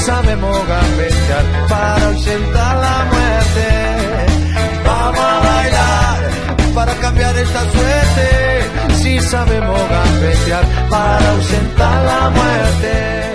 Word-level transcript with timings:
Sabemos 0.00 0.66
gambetear 0.66 1.44
para 1.68 2.06
ausentar 2.06 2.76
la 2.76 3.04
muerte. 3.12 3.68
Vamos 4.84 5.20
a 5.20 5.40
bailar 5.40 6.30
para 6.74 6.94
cambiar 6.94 7.36
esta 7.36 7.60
suerte. 7.70 8.94
Si 8.94 9.20
sabemos 9.20 9.80
gambetear 9.88 10.64
para 10.88 11.30
ausentar 11.30 12.04
la 12.04 12.30
muerte. 12.30 13.30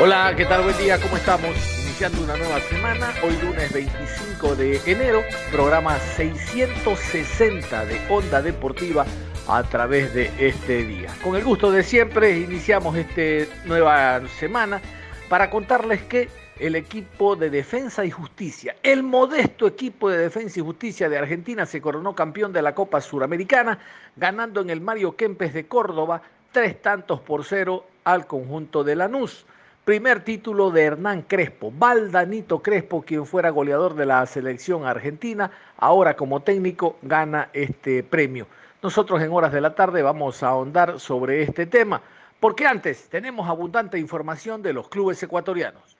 Hola, 0.00 0.34
¿qué 0.36 0.44
tal? 0.46 0.62
Buen 0.62 0.78
día, 0.78 0.98
¿cómo 0.98 1.16
estamos? 1.16 1.50
Iniciando 1.82 2.22
una 2.22 2.36
nueva 2.36 2.60
semana, 2.60 3.12
hoy 3.22 3.36
lunes 3.42 3.70
25 3.72 4.56
de 4.56 4.80
enero, 4.86 5.22
programa 5.52 5.98
660 6.16 7.84
de 7.84 8.00
Onda 8.08 8.40
Deportiva 8.40 9.04
a 9.50 9.64
través 9.64 10.14
de 10.14 10.30
este 10.38 10.84
día. 10.84 11.10
Con 11.22 11.34
el 11.34 11.42
gusto 11.42 11.72
de 11.72 11.82
siempre, 11.82 12.38
iniciamos 12.38 12.96
esta 12.96 13.52
nueva 13.66 14.20
semana 14.38 14.80
para 15.28 15.50
contarles 15.50 16.02
que 16.02 16.28
el 16.60 16.76
equipo 16.76 17.34
de 17.36 17.50
Defensa 17.50 18.04
y 18.04 18.10
Justicia, 18.10 18.76
el 18.82 19.02
modesto 19.02 19.66
equipo 19.66 20.08
de 20.08 20.18
Defensa 20.18 20.60
y 20.60 20.62
Justicia 20.62 21.08
de 21.08 21.18
Argentina 21.18 21.66
se 21.66 21.80
coronó 21.80 22.14
campeón 22.14 22.52
de 22.52 22.62
la 22.62 22.74
Copa 22.74 23.00
Suramericana, 23.00 23.78
ganando 24.16 24.60
en 24.60 24.70
el 24.70 24.80
Mario 24.80 25.16
Kempes 25.16 25.52
de 25.52 25.66
Córdoba 25.66 26.22
tres 26.52 26.80
tantos 26.80 27.20
por 27.20 27.44
cero 27.44 27.86
al 28.04 28.26
conjunto 28.26 28.84
de 28.84 28.94
Lanús. 28.94 29.46
Primer 29.84 30.22
título 30.22 30.70
de 30.70 30.82
Hernán 30.82 31.22
Crespo, 31.22 31.72
Valdanito 31.76 32.60
Crespo, 32.62 33.02
quien 33.02 33.26
fuera 33.26 33.50
goleador 33.50 33.94
de 33.94 34.06
la 34.06 34.24
selección 34.26 34.84
argentina, 34.84 35.50
ahora 35.78 36.14
como 36.14 36.40
técnico 36.40 36.98
gana 37.02 37.48
este 37.52 38.04
premio. 38.04 38.46
Nosotros 38.82 39.20
en 39.20 39.30
horas 39.30 39.52
de 39.52 39.60
la 39.60 39.74
tarde 39.74 40.02
vamos 40.02 40.42
a 40.42 40.48
ahondar 40.48 40.98
sobre 41.00 41.42
este 41.42 41.66
tema, 41.66 42.00
porque 42.40 42.66
antes 42.66 43.10
tenemos 43.10 43.46
abundante 43.46 43.98
información 43.98 44.62
de 44.62 44.72
los 44.72 44.88
clubes 44.88 45.22
ecuatorianos. 45.22 45.98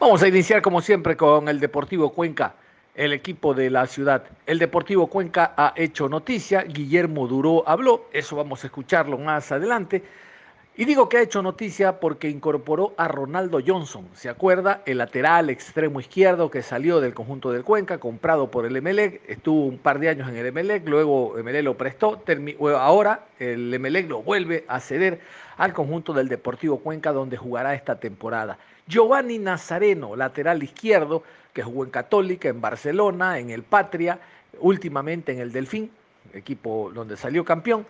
Vamos 0.00 0.22
a 0.22 0.28
iniciar 0.28 0.62
como 0.62 0.80
siempre 0.80 1.18
con 1.18 1.48
el 1.48 1.60
Deportivo 1.60 2.14
Cuenca, 2.14 2.54
el 2.94 3.12
equipo 3.12 3.52
de 3.52 3.68
la 3.68 3.86
ciudad. 3.86 4.24
El 4.46 4.58
Deportivo 4.58 5.08
Cuenca 5.08 5.52
ha 5.54 5.74
hecho 5.76 6.08
noticia, 6.08 6.62
Guillermo 6.62 7.26
Duró 7.26 7.68
habló, 7.68 8.08
eso 8.10 8.36
vamos 8.36 8.64
a 8.64 8.68
escucharlo 8.68 9.18
más 9.18 9.52
adelante. 9.52 10.02
Y 10.78 10.84
digo 10.84 11.08
que 11.08 11.16
ha 11.16 11.22
hecho 11.22 11.40
noticia 11.40 12.00
porque 12.00 12.28
incorporó 12.28 12.92
a 12.98 13.08
Ronaldo 13.08 13.60
Johnson. 13.66 14.06
¿Se 14.12 14.28
acuerda? 14.28 14.82
El 14.84 14.98
lateral 14.98 15.48
extremo 15.48 16.00
izquierdo 16.00 16.50
que 16.50 16.60
salió 16.60 17.00
del 17.00 17.14
conjunto 17.14 17.50
del 17.50 17.64
Cuenca, 17.64 17.96
comprado 17.96 18.50
por 18.50 18.66
el 18.66 18.76
Emelec, 18.76 19.22
estuvo 19.26 19.64
un 19.64 19.78
par 19.78 19.98
de 19.98 20.10
años 20.10 20.28
en 20.28 20.36
el 20.36 20.44
Emelec, 20.44 20.86
luego 20.86 21.38
Emelec 21.38 21.64
lo 21.64 21.78
prestó, 21.78 22.22
ahora 22.78 23.24
el 23.38 23.72
Emelec 23.72 24.10
lo 24.10 24.22
vuelve 24.22 24.66
a 24.68 24.78
ceder 24.80 25.22
al 25.56 25.72
conjunto 25.72 26.12
del 26.12 26.28
Deportivo 26.28 26.80
Cuenca 26.80 27.10
donde 27.10 27.38
jugará 27.38 27.74
esta 27.74 27.98
temporada. 27.98 28.58
Giovanni 28.86 29.38
Nazareno, 29.38 30.14
lateral 30.14 30.62
izquierdo, 30.62 31.22
que 31.54 31.62
jugó 31.62 31.84
en 31.84 31.90
Católica, 31.90 32.50
en 32.50 32.60
Barcelona, 32.60 33.38
en 33.38 33.48
el 33.48 33.62
Patria, 33.62 34.18
últimamente 34.60 35.32
en 35.32 35.40
el 35.40 35.52
Delfín, 35.52 35.90
equipo 36.34 36.90
donde 36.92 37.16
salió 37.16 37.46
campeón, 37.46 37.86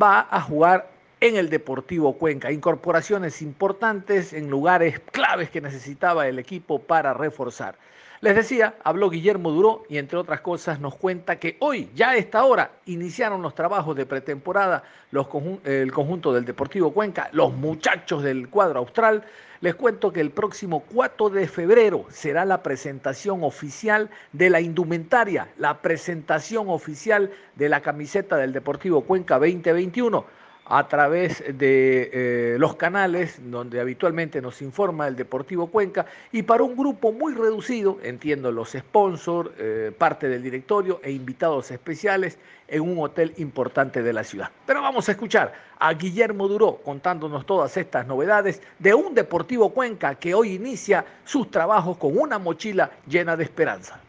va 0.00 0.26
a 0.28 0.40
jugar 0.40 0.93
en 1.24 1.36
el 1.36 1.48
Deportivo 1.48 2.18
Cuenca. 2.18 2.52
Incorporaciones 2.52 3.40
importantes 3.40 4.34
en 4.34 4.50
lugares 4.50 5.00
claves 5.10 5.48
que 5.48 5.62
necesitaba 5.62 6.28
el 6.28 6.38
equipo 6.38 6.80
para 6.80 7.14
reforzar. 7.14 7.76
Les 8.20 8.36
decía, 8.36 8.74
habló 8.84 9.08
Guillermo 9.08 9.50
Duró 9.50 9.84
y 9.88 9.96
entre 9.96 10.18
otras 10.18 10.42
cosas 10.42 10.80
nos 10.80 10.96
cuenta 10.96 11.36
que 11.36 11.56
hoy, 11.60 11.88
ya 11.94 12.10
a 12.10 12.16
esta 12.16 12.44
hora, 12.44 12.72
iniciaron 12.84 13.40
los 13.40 13.54
trabajos 13.54 13.96
de 13.96 14.04
pretemporada 14.04 14.84
los 15.12 15.26
el 15.64 15.90
conjunto 15.92 16.30
del 16.30 16.44
Deportivo 16.44 16.92
Cuenca, 16.92 17.30
los 17.32 17.54
muchachos 17.54 18.22
del 18.22 18.50
cuadro 18.50 18.80
austral. 18.80 19.24
Les 19.62 19.74
cuento 19.74 20.12
que 20.12 20.20
el 20.20 20.30
próximo 20.30 20.80
4 20.92 21.30
de 21.30 21.48
febrero 21.48 22.04
será 22.10 22.44
la 22.44 22.62
presentación 22.62 23.44
oficial 23.44 24.10
de 24.32 24.50
la 24.50 24.60
indumentaria, 24.60 25.48
la 25.56 25.80
presentación 25.80 26.68
oficial 26.68 27.30
de 27.54 27.70
la 27.70 27.80
camiseta 27.80 28.36
del 28.36 28.52
Deportivo 28.52 29.00
Cuenca 29.04 29.38
2021 29.38 30.43
a 30.66 30.88
través 30.88 31.44
de 31.58 32.10
eh, 32.12 32.56
los 32.58 32.76
canales 32.76 33.38
donde 33.50 33.80
habitualmente 33.80 34.40
nos 34.40 34.62
informa 34.62 35.06
el 35.06 35.16
Deportivo 35.16 35.66
Cuenca 35.66 36.06
y 36.32 36.42
para 36.42 36.62
un 36.62 36.74
grupo 36.74 37.12
muy 37.12 37.34
reducido, 37.34 37.98
entiendo 38.02 38.50
los 38.50 38.72
sponsors, 38.72 39.50
eh, 39.58 39.92
parte 39.96 40.28
del 40.28 40.42
directorio 40.42 41.00
e 41.02 41.12
invitados 41.12 41.70
especiales 41.70 42.38
en 42.66 42.80
un 42.80 42.98
hotel 42.98 43.34
importante 43.36 44.02
de 44.02 44.12
la 44.12 44.24
ciudad. 44.24 44.50
Pero 44.66 44.80
vamos 44.80 45.08
a 45.08 45.12
escuchar 45.12 45.52
a 45.78 45.92
Guillermo 45.92 46.48
Duró 46.48 46.76
contándonos 46.82 47.44
todas 47.44 47.76
estas 47.76 48.06
novedades 48.06 48.62
de 48.78 48.94
un 48.94 49.14
Deportivo 49.14 49.70
Cuenca 49.70 50.14
que 50.14 50.34
hoy 50.34 50.54
inicia 50.54 51.04
sus 51.24 51.50
trabajos 51.50 51.98
con 51.98 52.16
una 52.16 52.38
mochila 52.38 52.90
llena 53.06 53.36
de 53.36 53.44
esperanza. 53.44 54.00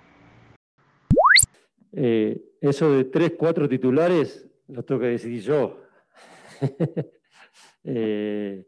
Eh, 1.92 2.42
eso 2.62 2.92
de 2.92 3.06
tres, 3.06 3.34
cuatro 3.38 3.68
titulares 3.68 4.46
lo 4.68 4.84
tengo 4.84 5.02
que 5.02 5.08
decidir 5.08 5.42
yo 5.42 5.85
Eh, 7.88 8.66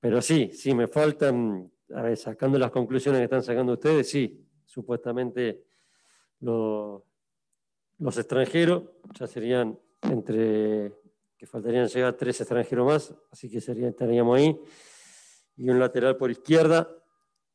pero 0.00 0.20
sí, 0.20 0.50
sí, 0.52 0.74
me 0.74 0.88
faltan, 0.88 1.70
a 1.94 2.02
ver, 2.02 2.16
sacando 2.16 2.58
las 2.58 2.72
conclusiones 2.72 3.20
que 3.20 3.24
están 3.24 3.44
sacando 3.44 3.74
ustedes, 3.74 4.10
sí, 4.10 4.44
supuestamente 4.66 5.62
los 6.40 7.04
extranjeros 8.18 8.90
ya 9.16 9.28
serían 9.28 9.78
entre, 10.02 10.92
que 11.38 11.46
faltarían 11.46 11.86
llegar 11.86 12.14
tres 12.14 12.40
extranjeros 12.40 12.86
más, 12.86 13.14
así 13.30 13.48
que 13.48 13.60
sería, 13.60 13.88
estaríamos 13.88 14.36
ahí, 14.36 14.60
y 15.56 15.70
un 15.70 15.78
lateral 15.78 16.16
por 16.16 16.30
izquierda, 16.30 16.90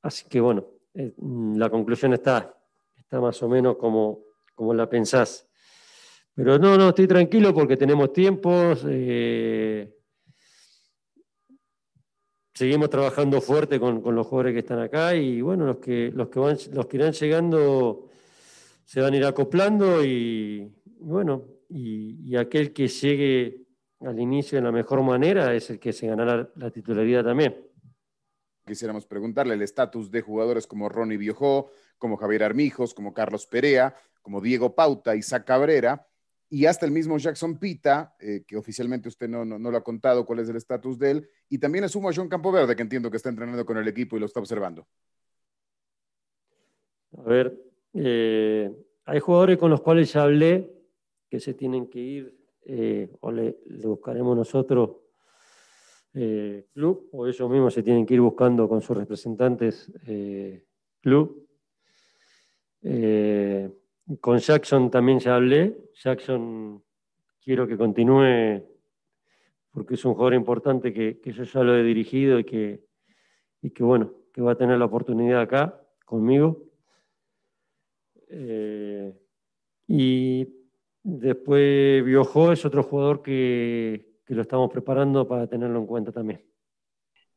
así 0.01 0.29
que 0.29 0.39
bueno, 0.39 0.65
eh, 0.93 1.13
la 1.55 1.69
conclusión 1.69 2.13
está, 2.13 2.57
está 2.95 3.19
más 3.19 3.43
o 3.43 3.49
menos 3.49 3.75
como, 3.75 4.23
como 4.55 4.73
la 4.73 4.89
pensás. 4.89 5.47
Pero 6.35 6.59
no, 6.59 6.77
no, 6.77 6.89
estoy 6.89 7.07
tranquilo 7.07 7.53
porque 7.53 7.77
tenemos 7.77 8.11
tiempos. 8.11 8.85
Eh, 8.87 9.95
seguimos 12.53 12.89
trabajando 12.89 13.39
fuerte 13.39 13.79
con, 13.79 14.03
los 14.03 14.27
jugadores 14.27 14.53
que 14.53 14.59
están 14.59 14.79
acá 14.79 15.15
y 15.15 15.41
bueno, 15.41 15.65
los 15.65 15.77
que, 15.77 16.11
los 16.13 16.27
que, 16.27 16.39
van, 16.39 16.57
los 16.73 16.85
que 16.87 16.97
irán 16.97 17.13
llegando 17.13 18.09
se 18.83 18.99
van 18.99 19.13
a 19.13 19.17
ir 19.17 19.25
acoplando 19.25 20.03
y, 20.03 20.73
bueno, 20.99 21.45
y, 21.69 22.35
aquel 22.35 22.73
que 22.73 22.89
llegue 22.89 23.65
al 24.01 24.19
inicio 24.19 24.57
de 24.57 24.63
la 24.63 24.71
mejor 24.71 25.01
manera 25.03 25.53
es 25.53 25.69
el 25.69 25.79
que 25.79 25.93
se 25.93 26.07
ganará 26.07 26.49
la, 26.55 26.69
titularidad 26.69 27.23
también. 27.23 27.55
Quisiéramos 28.65 29.05
preguntarle 29.05 29.53
el 29.53 29.61
estatus 29.61 30.11
de 30.11 30.21
jugadores 30.21 30.67
como 30.67 30.89
Ronnie 30.89 31.17
Biojó, 31.17 31.71
como 31.97 32.17
Javier 32.17 32.43
Armijos, 32.43 32.93
como 32.93 33.13
Carlos 33.13 33.47
Perea, 33.47 33.95
como 34.21 34.41
Diego 34.41 34.75
Pauta, 34.75 35.15
Isaac 35.15 35.45
Cabrera, 35.45 36.07
y 36.49 36.65
hasta 36.65 36.85
el 36.85 36.91
mismo 36.91 37.17
Jackson 37.17 37.57
Pita, 37.57 38.15
eh, 38.19 38.43
que 38.45 38.55
oficialmente 38.55 39.09
usted 39.09 39.27
no, 39.27 39.43
no, 39.45 39.71
lo 39.71 39.77
ha 39.77 39.83
contado 39.83 40.25
cuál 40.25 40.39
es 40.39 40.49
el 40.49 40.55
estatus 40.55 40.97
de 40.99 41.11
él, 41.11 41.29
y 41.49 41.57
también 41.57 41.83
asumo 41.83 42.09
a 42.09 42.13
John 42.15 42.29
Campoverde, 42.29 42.75
que 42.75 42.81
entiendo 42.81 43.09
que 43.09 43.17
está 43.17 43.29
entrenando 43.29 43.65
con 43.65 43.77
el 43.77 43.87
equipo 43.87 44.15
y 44.15 44.19
lo 44.19 44.25
está 44.25 44.39
observando. 44.39 44.87
A 47.17 47.23
ver, 47.23 47.57
eh, 47.93 48.71
hay 49.05 49.19
jugadores 49.19 49.57
con 49.57 49.71
los 49.71 49.81
cuales 49.81 50.11
ya 50.13 50.23
hablé 50.23 50.71
que 51.29 51.39
se 51.39 51.53
tienen 51.53 51.87
que 51.87 51.99
ir 51.99 52.37
eh, 52.65 53.09
o 53.21 53.31
le, 53.31 53.57
buscaremos 53.83 54.35
nosotros 54.35 54.97
club 56.73 57.09
o 57.11 57.27
ellos 57.27 57.49
mismos 57.49 57.73
se 57.73 57.83
tienen 57.83 58.05
que 58.05 58.13
ir 58.13 58.21
buscando 58.21 58.69
con 58.69 58.81
sus 58.81 58.95
representantes 58.95 59.91
club. 61.01 61.45
Con 64.21 64.37
Jackson 64.37 64.91
también 64.91 65.19
ya 65.19 65.35
hablé. 65.35 65.77
Jackson 65.93 66.83
quiero 67.41 67.67
que 67.67 67.77
continúe 67.77 68.63
porque 69.71 69.95
es 69.95 70.05
un 70.05 70.13
jugador 70.13 70.35
importante 70.35 70.93
que, 70.93 71.19
yo 71.23 71.43
ya 71.43 71.63
lo 71.63 71.75
he 71.75 71.83
dirigido 71.83 72.39
y 72.39 72.45
que, 72.45 72.85
y 73.61 73.71
que 73.71 73.83
bueno, 73.83 74.13
que 74.31 74.41
va 74.41 74.53
a 74.53 74.57
tener 74.57 74.77
la 74.77 74.85
oportunidad 74.85 75.41
acá 75.41 75.81
conmigo. 76.05 76.63
Eh, 78.29 79.13
y 79.87 80.47
después 81.03 82.05
Biojo 82.05 82.53
es 82.53 82.63
otro 82.63 82.83
jugador 82.83 83.21
que, 83.21 84.15
que 84.25 84.33
lo 84.33 84.43
estamos 84.43 84.71
preparando 84.71 85.27
para 85.27 85.45
tenerlo 85.47 85.79
en 85.79 85.87
cuenta 85.87 86.13
también. 86.13 86.41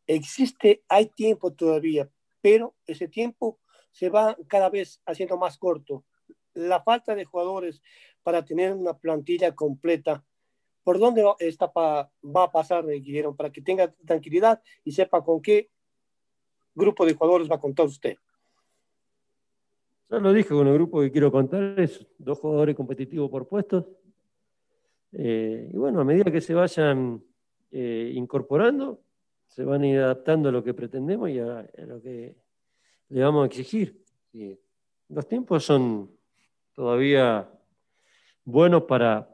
Existe, 0.07 0.85
hay 0.89 1.07
tiempo 1.07 1.53
todavía, 1.53 2.09
pero 2.41 2.77
ese 2.87 3.09
tiempo 3.09 3.59
se 3.91 4.11
va 4.11 4.37
cada 4.47 4.71
vez 4.71 5.03
haciendo 5.07 5.37
más 5.37 5.59
corto. 5.59 6.05
La 6.59 6.83
falta 6.83 7.15
de 7.15 7.25
jugadores 7.25 7.81
para 8.25 8.45
tener 8.45 8.73
una 8.73 8.93
plantilla 8.95 9.55
completa, 9.55 10.25
¿por 10.83 10.99
dónde 10.99 11.23
está 11.39 11.71
va 11.75 12.11
a 12.43 12.51
pasar, 12.51 12.85
Guillermo, 12.85 13.37
para 13.37 13.53
que 13.53 13.63
tenga 13.63 13.95
tranquilidad 14.05 14.61
y 14.83 14.91
sepa 14.91 15.23
con 15.23 15.41
qué 15.41 15.71
grupo 16.75 17.07
de 17.07 17.15
jugadores 17.15 17.49
va 17.49 17.55
a 17.55 17.61
contar 17.61 17.87
usted? 17.87 18.17
Ya 20.11 20.19
lo 20.19 20.33
dije 20.33 20.49
con 20.49 20.67
el 20.67 20.75
grupo 20.75 21.01
que 21.01 21.13
quiero 21.13 21.31
contar, 21.31 21.79
es 21.79 22.05
dos 22.19 22.41
jugadores 22.41 22.75
competitivos 22.75 23.31
por 23.31 23.47
puestos. 23.47 23.85
Eh, 25.13 25.71
y 25.73 25.77
bueno, 25.77 26.01
a 26.01 26.05
medida 26.05 26.33
que 26.33 26.41
se 26.41 26.55
vayan 26.55 27.23
eh, 27.71 28.11
incorporando, 28.15 29.01
se 29.47 29.63
van 29.63 29.83
a 29.83 29.87
ir 29.87 29.99
adaptando 30.01 30.49
a 30.49 30.53
lo 30.53 30.65
que 30.65 30.75
pretendemos 30.75 31.31
y 31.31 31.39
a, 31.39 31.71
lo 31.87 32.03
que 32.03 32.35
le 33.11 33.23
vamos 33.23 33.45
a 33.45 33.47
exigir. 33.47 34.03
los 35.09 35.29
tiempos 35.29 35.65
son 35.65 36.18
todavía 36.79 37.51
buenos 38.45 38.85
para, 38.85 39.29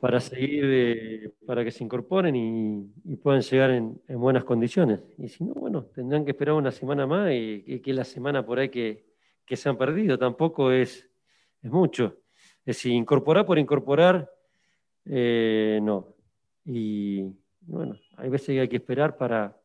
para 0.00 0.18
seguir, 0.18 0.64
eh, 0.64 1.32
para 1.46 1.62
que 1.62 1.70
se 1.70 1.84
incorporen 1.84 2.34
y, 2.34 3.16
puedan 3.22 3.40
llegar 3.40 3.70
en, 3.70 4.02
buenas 4.08 4.42
condiciones. 4.42 5.00
Y 5.16 5.28
si 5.28 5.44
no, 5.44 5.54
bueno, 5.54 5.84
tendrán 5.84 6.24
que 6.24 6.32
esperar 6.32 6.56
una 6.56 6.72
semana 6.72 7.06
más 7.06 7.30
y, 7.32 7.78
que 7.82 7.92
la 7.92 8.02
semana 8.02 8.44
por 8.44 8.58
ahí 8.58 8.68
que, 8.68 9.06
se 9.46 9.68
han 9.68 9.78
perdido. 9.78 10.18
Tampoco 10.18 10.72
es, 10.72 11.08
es 11.62 11.70
mucho. 11.70 12.16
Es 12.64 12.76
decir, 12.76 12.90
incorporar 12.90 13.46
por 13.46 13.56
incorporar, 13.56 14.28
eh, 15.04 15.78
no. 15.80 16.16
Y 16.64 17.22
bueno, 17.60 17.94
hay 18.16 18.28
veces 18.28 18.48
que 18.48 18.60
hay 18.60 18.68
que 18.68 18.78
esperar 18.78 19.16
para, 19.16 19.56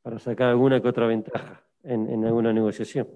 para 0.00 0.18
sacar 0.18 0.48
alguna 0.48 0.80
que 0.80 0.88
otra 0.88 1.06
ventaja 1.06 1.62
en, 1.82 2.08
en 2.08 2.24
alguna 2.24 2.54
negociación. 2.54 3.06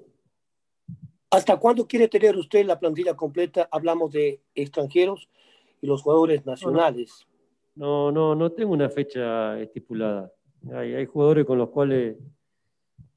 ¿Hasta 1.31 1.59
cuándo 1.59 1.87
quiere 1.87 2.09
tener 2.09 2.37
usted 2.37 2.65
la 2.65 2.79
plantilla 2.79 3.15
completa? 3.15 3.69
Hablamos 3.71 4.13
de 4.13 4.41
extranjeros 4.55 5.29
y 5.83 5.87
los 5.87 6.03
jugadores 6.03 6.45
nacionales. 6.47 7.27
No, 7.75 8.11
no, 8.11 8.35
no 8.35 8.51
tengo 8.53 8.73
una 8.73 8.89
fecha 8.89 9.61
estipulada. 9.61 10.33
Hay, 10.73 10.95
hay 10.95 11.07
jugadores 11.07 11.45
con 11.45 11.59
los 11.59 11.69
cuales 11.71 12.17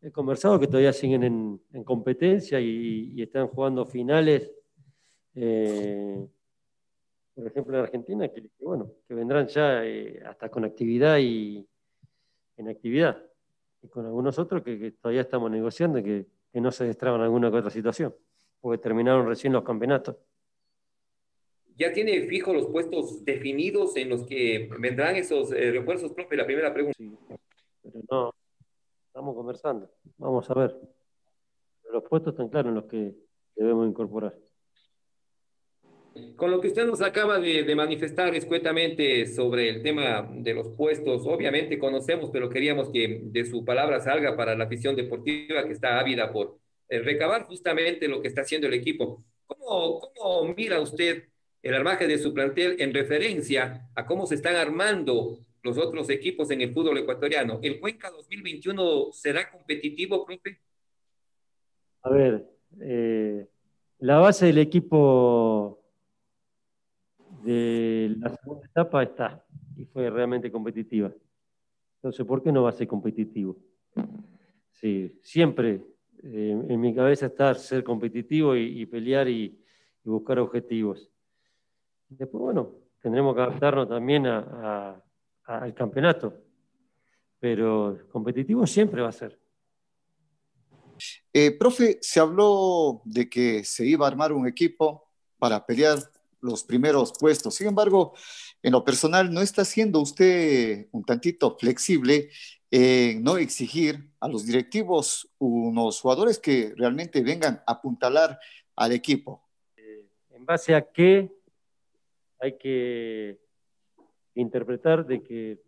he 0.02 0.12
conversado 0.12 0.60
que 0.60 0.68
todavía 0.68 0.94
siguen 0.94 1.24
en, 1.24 1.84
competencia 1.84 2.60
y, 2.60 3.22
están 3.22 3.48
jugando 3.48 3.86
finales. 3.86 4.52
Eh, 5.36 6.28
por 7.34 7.48
ejemplo, 7.48 7.78
en 7.78 7.84
Argentina, 7.84 8.28
que, 8.28 8.50
bueno, 8.60 8.92
que 9.08 9.14
vendrán 9.14 9.48
ya 9.48 9.86
eh, 9.86 10.22
hasta 10.26 10.50
con 10.50 10.66
actividad 10.66 11.18
y 11.20 11.68
en 12.58 12.68
actividad. 12.68 13.24
Y 13.82 13.88
con 13.88 14.06
algunos 14.06 14.38
otros 14.38 14.64
que, 14.64 14.92
todavía 14.92 15.22
estamos 15.22 15.50
negociando 15.52 16.04
que, 16.04 16.26
que 16.52 16.62
no 16.62 16.72
se 16.72 16.86
destraban 16.86 17.22
alguna 17.22 17.50
otra 17.50 17.70
situación, 17.70 18.16
porque 18.60 18.82
terminaron 18.82 19.28
recién 19.28 19.54
los 19.54 19.64
campeonatos. 19.64 20.18
¿Ya 21.78 21.94
tiene 21.94 22.28
fijos 22.28 22.54
los 22.54 22.68
puestos 22.68 23.24
definidos 23.26 23.96
en 23.98 24.10
los 24.10 24.24
que 24.26 24.70
vendrán 24.80 25.16
esos 25.16 25.52
eh, 25.52 25.72
refuerzos, 25.72 26.12
profe? 26.12 26.36
La 26.36 26.46
primera 26.46 26.74
pregunta. 26.74 26.96
Sí, 26.98 27.18
pero 27.82 28.02
no, 28.10 28.36
estamos 29.08 29.36
conversando. 29.36 29.90
Vamos 30.18 30.50
a 30.50 30.54
ver. 30.54 30.78
Los 31.92 32.04
puestos 32.04 32.34
están 32.34 32.50
claros 32.50 32.70
en 32.70 32.76
los 32.76 32.86
que 32.86 33.16
debemos 33.56 33.88
incorporar. 33.88 34.36
Con 36.36 36.52
lo 36.52 36.60
que 36.60 36.68
usted 36.68 36.86
nos 36.86 37.02
acaba 37.02 37.40
de, 37.40 37.74
manifestar 37.74 38.36
escuetamente 38.36 39.26
sobre 39.28 39.70
el 39.70 39.82
tema 39.82 40.30
de 40.34 40.54
los 40.54 40.68
puestos, 40.70 41.26
obviamente 41.26 41.80
conocemos, 41.80 42.30
pero 42.32 42.50
queríamos 42.50 42.90
que 42.90 43.22
de 43.24 43.46
su 43.46 43.64
palabra 43.64 44.02
salga 44.02 44.36
para 44.36 44.56
la 44.56 44.66
afición 44.66 44.96
deportiva 44.96 45.64
que 45.66 45.72
está 45.72 46.00
ávida 46.00 46.34
por 46.34 46.58
eh, 46.90 47.00
recabar 47.00 47.46
justamente 47.46 48.10
lo 48.10 48.22
que 48.22 48.28
está 48.28 48.42
haciendo 48.42 48.68
el 48.68 48.74
equipo. 48.74 49.24
¿Cómo, 49.46 50.12
¿Cómo 50.14 50.54
mira 50.54 50.82
usted 50.82 51.24
el 51.64 51.74
armaje 51.76 52.08
de 52.08 52.18
su 52.18 52.34
plantel 52.34 52.76
en 52.80 52.94
referencia 52.94 53.88
a 53.96 54.06
cómo 54.06 54.26
se 54.26 54.36
están 54.36 54.58
armando 54.58 55.40
los 55.64 55.78
otros 55.78 56.10
equipos 56.10 56.52
en 56.52 56.60
el 56.60 56.74
fútbol 56.74 56.98
ecuatoriano? 56.98 57.60
¿El 57.62 57.80
Cuenca 57.80 58.10
2021 58.10 59.14
será 59.14 59.50
competitivo, 59.50 60.26
profe? 60.26 60.60
A 62.02 62.10
ver, 62.10 62.46
eh, 62.82 63.46
la 64.00 64.18
base 64.18 64.48
del 64.48 64.58
equipo 64.58 65.81
de 67.44 68.16
la 68.20 68.30
segunda 68.36 68.66
etapa 68.66 69.04
está 69.04 69.46
y 69.76 69.86
fue 69.86 70.10
realmente 70.10 70.52
competitiva. 70.52 71.12
Entonces, 71.96 72.26
¿por 72.26 72.42
qué 72.42 72.52
no 72.52 72.64
va 72.64 72.70
a 72.70 72.74
ser 72.74 72.88
competitivo? 72.88 73.58
Sí, 74.72 75.20
siempre 75.22 75.82
eh, 76.24 76.66
en 76.70 76.80
mi 76.80 76.94
cabeza 76.94 77.28
está 77.28 77.54
ser 77.56 77.84
competitivo 77.84 78.56
y, 78.56 78.86
pelear 78.86 79.28
y, 79.28 79.58
buscar 80.04 80.40
objetivos. 80.40 81.12
Después, 82.10 82.42
bueno, 82.42 82.74
tendremos 83.00 83.36
que 83.36 83.42
adaptarnos 83.42 83.88
también 83.88 84.26
al 84.26 85.74
campeonato, 85.76 86.34
pero 87.40 88.00
competitivo 88.12 88.66
siempre 88.66 89.02
va 89.02 89.10
a 89.10 89.14
ser. 89.14 89.40
Eh, 91.34 91.58
profe, 91.58 91.98
se 92.02 92.20
habló 92.20 93.02
de 93.06 93.30
que 93.30 93.64
se 93.64 93.86
iba 93.86 94.06
a 94.06 94.10
armar 94.10 94.34
un 94.34 94.48
equipo 94.48 95.08
para 95.38 95.66
pelear 95.66 96.00
los 96.42 96.64
primeros 96.64 97.14
puestos. 97.18 97.56
Sin 97.56 97.68
embargo, 97.68 98.14
en 98.62 98.74
lo 98.74 98.84
personal, 98.84 99.32
¿no 99.34 99.42
está 99.42 99.64
siendo 99.64 100.00
usted 100.00 100.88
un 100.92 101.04
tantito 101.04 101.58
flexible 101.58 102.30
en 102.70 103.24
no 103.24 103.38
exigir 103.38 104.10
a 104.20 104.28
los 104.28 104.46
directivos 104.46 105.30
unos 105.38 106.00
jugadores 106.00 106.40
que 106.40 106.74
realmente 106.78 107.22
vengan 107.22 107.62
a 107.66 107.74
apuntalar 107.74 108.40
al 108.76 108.92
equipo? 108.92 109.44
Eh, 109.78 110.06
¿En 110.32 110.46
base 110.46 110.76
a 110.76 110.82
qué 110.82 111.32
hay 112.40 112.58
que 112.58 113.40
interpretar 114.36 115.06
de 115.06 115.22
que, 115.22 115.60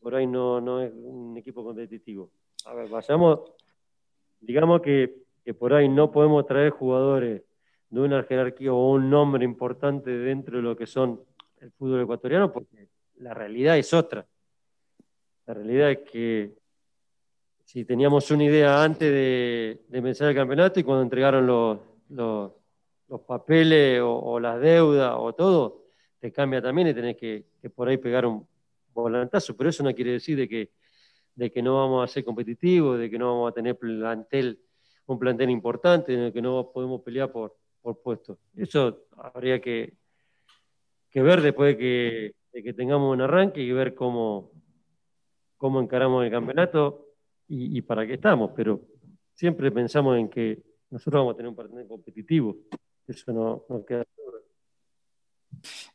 por 0.00 0.14
ahí 0.14 0.26
no, 0.26 0.60
no, 0.60 0.82
es 0.82 0.92
un 0.94 1.36
equipo 1.36 1.64
competitivo? 1.64 2.30
A 2.64 2.74
ver, 2.74 2.88
vayamos, 2.88 3.40
digamos 4.40 4.80
que, 4.80 5.14
que 5.44 5.54
por 5.54 5.74
ahí 5.74 5.88
no 5.88 6.10
podemos 6.10 6.46
traer 6.46 6.70
jugadores 6.70 7.42
de 8.02 8.08
una 8.08 8.22
jerarquía 8.24 8.72
o 8.72 8.92
un 8.92 9.08
nombre 9.08 9.44
importante 9.44 10.10
dentro 10.10 10.56
de 10.56 10.62
lo 10.62 10.76
que 10.76 10.86
son 10.86 11.20
el 11.60 11.70
fútbol 11.70 12.02
ecuatoriano, 12.02 12.52
porque 12.52 12.88
la 13.16 13.32
realidad 13.32 13.78
es 13.78 13.94
otra. 13.94 14.26
La 15.46 15.54
realidad 15.54 15.90
es 15.92 15.98
que 16.10 16.54
si 17.64 17.84
teníamos 17.84 18.30
una 18.30 18.44
idea 18.44 18.82
antes 18.82 19.10
de, 19.10 19.84
de 19.88 20.02
pensar 20.02 20.28
el 20.28 20.34
campeonato 20.34 20.80
y 20.80 20.82
cuando 20.82 21.02
entregaron 21.02 21.46
los, 21.46 21.78
los, 22.08 22.52
papeles 23.26 24.00
o, 24.02 24.40
las 24.40 24.60
deudas 24.60 25.14
o 25.16 25.32
todo, 25.32 25.84
te 26.18 26.32
cambia 26.32 26.60
también 26.60 26.88
y 26.88 26.94
tenés 26.94 27.16
que, 27.16 27.44
por 27.74 27.88
ahí 27.88 27.96
pegar 27.96 28.26
un 28.26 28.46
volantazo. 28.92 29.56
Pero 29.56 29.70
eso 29.70 29.84
no 29.84 29.94
quiere 29.94 30.12
decir 30.12 30.36
de 30.36 30.48
que, 30.48 30.72
de 31.34 31.52
que 31.52 31.62
no 31.62 31.76
vamos 31.76 32.10
a 32.10 32.12
ser 32.12 32.24
competitivos, 32.24 32.98
de 32.98 33.08
que 33.08 33.18
no 33.18 33.32
vamos 33.32 33.52
a 33.52 33.54
tener 33.54 33.78
plantel, 33.78 34.58
un 35.06 35.18
plantel 35.18 35.50
importante, 35.50 36.16
de 36.16 36.32
que 36.32 36.42
no 36.42 36.70
podemos 36.72 37.00
pelear 37.02 37.30
por, 37.30 37.56
por 37.84 38.00
puesto. 38.00 38.38
Eso 38.56 39.04
habría 39.18 39.60
que, 39.60 39.92
que 41.10 41.20
ver 41.20 41.42
después 41.42 41.76
de 41.76 42.34
que, 42.62 42.72
tengamos 42.72 43.12
un 43.12 43.20
arranque 43.20 43.60
y 43.60 43.70
ver 43.72 43.94
cómo, 43.94 44.52
cómo 45.58 45.82
encaramos 45.82 46.24
el 46.24 46.30
campeonato 46.30 47.08
y, 47.46 47.82
para 47.82 48.06
qué 48.06 48.14
estamos. 48.14 48.52
Pero 48.56 48.80
siempre 49.34 49.70
pensamos 49.70 50.16
en 50.16 50.30
que 50.30 50.62
nosotros 50.88 51.20
vamos 51.20 51.34
a 51.34 51.36
tener 51.36 51.50
un 51.50 51.56
partido 51.56 51.86
competitivo. 51.86 52.56
Eso 53.06 53.32
no, 53.32 53.66
no 53.68 53.84
queda 53.84 54.02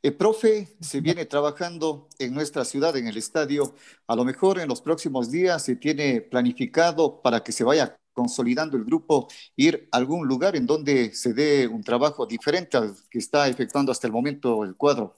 el 0.02 0.16
profe 0.16 0.68
se 0.80 1.02
viene 1.02 1.26
trabajando 1.26 2.08
en 2.18 2.34
nuestra 2.34 2.64
ciudad, 2.64 2.96
en 2.96 3.08
el 3.08 3.18
estadio. 3.18 3.76
A 4.08 4.16
lo 4.16 4.24
mejor 4.24 4.60
en 4.60 4.70
los 4.70 4.82
próximos 4.82 5.30
días 5.30 5.64
se 5.64 5.76
tiene 5.76 6.22
planificado 6.22 7.22
para 7.22 7.44
que 7.44 7.52
se 7.52 7.66
vaya 7.66 8.00
consolidando 8.14 8.78
el 8.78 8.84
grupo, 8.84 9.28
ir 9.56 9.88
a 9.92 9.98
algún 9.98 10.28
lugar 10.28 10.56
en 10.56 10.66
donde 10.66 11.14
se 11.14 11.34
dé 11.34 11.68
un 11.68 11.84
trabajo 11.84 12.26
diferente 12.26 12.78
al 12.78 12.94
que 13.10 13.20
está 13.20 13.48
efectuando 13.48 13.92
hasta 13.92 14.08
el 14.08 14.14
momento 14.14 14.64
el 14.64 14.76
cuadro? 14.76 15.16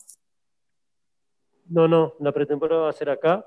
No, 1.68 1.88
no, 1.88 2.14
la 2.20 2.32
pretemporada 2.32 2.84
va 2.84 2.90
a 2.90 2.94
ser 2.94 3.10
acá, 3.10 3.46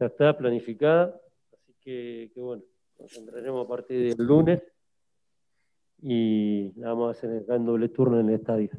ya 0.00 0.06
está 0.06 0.36
planificada, 0.36 1.20
así 1.52 1.74
que, 1.80 2.32
bueno, 2.36 2.62
nos 2.98 3.16
entraremos 3.16 3.64
a 3.64 3.68
partir 3.68 4.16
del 4.16 4.26
lunes 4.26 4.62
y 6.02 6.72
la 6.76 6.88
vamos 6.88 7.08
a 7.08 7.10
hacer 7.18 7.44
en 7.48 7.66
doble 7.66 7.88
turno 7.88 8.18
en 8.18 8.28
el 8.28 8.34
estadio. 8.36 8.70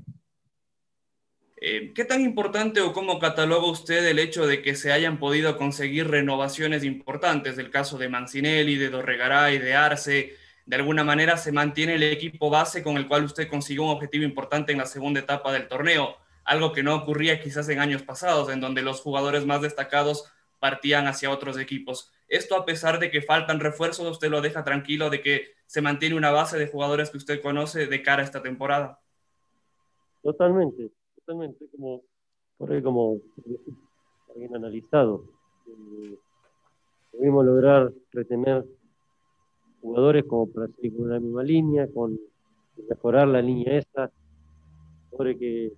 Eh, 1.66 1.94
¿Qué 1.96 2.04
tan 2.04 2.20
importante 2.20 2.82
o 2.82 2.92
cómo 2.92 3.20
cataloga 3.20 3.68
usted 3.68 4.06
el 4.06 4.20
hecho 4.20 4.46
de 4.46 4.62
que 4.62 4.76
se 4.76 4.92
hayan 4.92 5.18
podido 5.18 5.56
conseguir 5.56 6.10
renovaciones 6.10 6.84
importantes? 6.84 7.56
Del 7.56 7.70
caso 7.72 7.98
de 7.98 8.10
Mancinelli, 8.10 8.76
de 8.76 8.90
Dorregaray, 8.90 9.60
de 9.60 9.74
Arce. 9.74 10.36
De 10.66 10.76
alguna 10.76 11.06
manera 11.06 11.38
se 11.38 11.54
mantiene 11.54 11.96
el 11.96 12.04
equipo 12.04 12.50
base 12.50 12.84
con 12.84 12.98
el 12.98 13.08
cual 13.08 13.24
usted 13.24 13.48
consiguió 13.48 13.84
un 13.84 13.92
objetivo 13.92 14.26
importante 14.26 14.74
en 14.74 14.80
la 14.80 14.86
segunda 14.86 15.22
etapa 15.22 15.54
del 15.54 15.70
torneo. 15.70 16.18
Algo 16.44 16.74
que 16.74 16.84
no 16.84 16.96
ocurría 16.96 17.40
quizás 17.40 17.70
en 17.70 17.80
años 17.80 18.04
pasados, 18.04 18.50
en 18.50 18.60
donde 18.60 18.82
los 18.82 19.00
jugadores 19.00 19.46
más 19.46 19.62
destacados 19.62 20.30
partían 20.60 21.08
hacia 21.08 21.32
otros 21.32 21.58
equipos. 21.58 22.12
Esto 22.28 22.58
a 22.58 22.66
pesar 22.66 23.00
de 23.00 23.10
que 23.10 23.22
faltan 23.22 23.62
refuerzos, 23.62 24.12
usted 24.12 24.30
lo 24.30 24.42
deja 24.42 24.66
tranquilo 24.66 25.10
de 25.10 25.22
que 25.22 25.54
se 25.66 25.82
mantiene 25.82 26.16
una 26.16 26.32
base 26.32 26.60
de 26.60 26.68
jugadores 26.68 27.10
que 27.10 27.18
usted 27.18 27.42
conoce 27.42 27.88
de 27.88 28.04
cara 28.04 28.22
a 28.22 28.26
esta 28.26 28.44
temporada. 28.44 29.00
Totalmente, 30.22 30.92
totalmente, 31.26 31.66
como 31.72 32.02
por 32.58 32.72
ahí 32.72 32.82
como 32.82 33.20
bien 34.36 34.56
analizado. 34.56 35.24
Eh, 35.68 36.18
pudimos 37.12 37.46
lograr 37.46 37.92
retener 38.12 38.66
jugadores 39.82 40.26
como 40.26 40.52
para 40.52 40.68
seguir 40.68 40.98
con 40.98 41.10
la 41.10 41.20
misma 41.20 41.44
línea, 41.44 41.88
con 41.94 42.20
mejorar 42.90 43.28
la 43.28 43.42
línea 43.42 43.78
esa, 43.78 44.12
jugadores 45.10 45.38
que, 45.38 45.72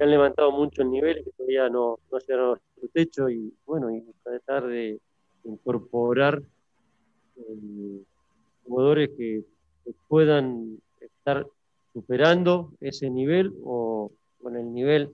han 0.00 0.10
levantado 0.10 0.50
mucho 0.50 0.82
el 0.82 0.90
nivel 0.90 1.24
que 1.24 1.30
todavía 1.30 1.68
no, 1.68 1.98
no 2.10 2.18
llegaron 2.18 2.56
a 2.56 2.80
su 2.80 2.88
techo 2.88 3.30
y 3.30 3.54
bueno, 3.64 3.90
y 3.90 4.02
tratar 4.24 4.66
de 4.66 4.98
incorporar 5.44 6.42
eh, 7.36 8.02
jugadores 8.64 9.10
que 9.16 9.44
puedan 10.08 10.78
estar 11.00 11.46
superando 11.94 12.72
ese 12.80 13.08
nivel 13.08 13.54
o 13.64 14.10
con 14.42 14.56
el 14.56 14.74
nivel 14.74 15.12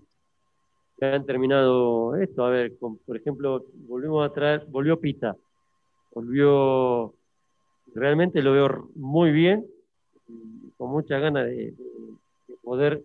que 0.98 1.06
han 1.06 1.26
terminado 1.26 2.16
esto. 2.16 2.44
A 2.44 2.50
ver, 2.50 2.72
por 2.78 3.16
ejemplo, 3.16 3.64
volvimos 3.86 4.28
a 4.28 4.32
traer, 4.32 4.66
volvió 4.66 4.98
Pita, 4.98 5.36
volvió, 6.12 7.14
realmente 7.94 8.42
lo 8.42 8.52
veo 8.52 8.90
muy 8.96 9.30
bien, 9.30 9.66
con 10.76 10.90
mucha 10.90 11.18
ganas 11.18 11.46
de, 11.46 11.74
poder 12.62 13.02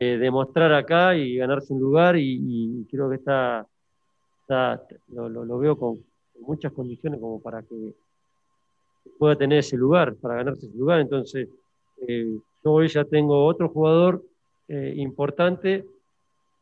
eh, 0.00 0.18
demostrar 0.18 0.72
acá 0.72 1.16
y 1.16 1.36
ganarse 1.36 1.72
un 1.72 1.80
lugar 1.80 2.16
y, 2.16 2.86
creo 2.90 3.08
que 3.08 3.16
está, 3.16 3.66
lo, 5.08 5.58
veo 5.58 5.78
con, 5.78 6.04
muchas 6.40 6.72
condiciones 6.72 7.18
como 7.18 7.40
para 7.40 7.62
que 7.62 7.94
pueda 9.18 9.36
tener 9.36 9.58
ese 9.60 9.76
lugar, 9.76 10.14
para 10.16 10.36
ganarse 10.36 10.66
ese 10.66 10.76
lugar. 10.76 11.00
Entonces, 11.00 11.48
eh, 12.06 12.38
hoy 12.72 12.88
ya 12.88 13.04
tengo 13.04 13.44
otro 13.44 13.68
jugador 13.68 14.22
eh, 14.68 14.94
importante 14.96 15.84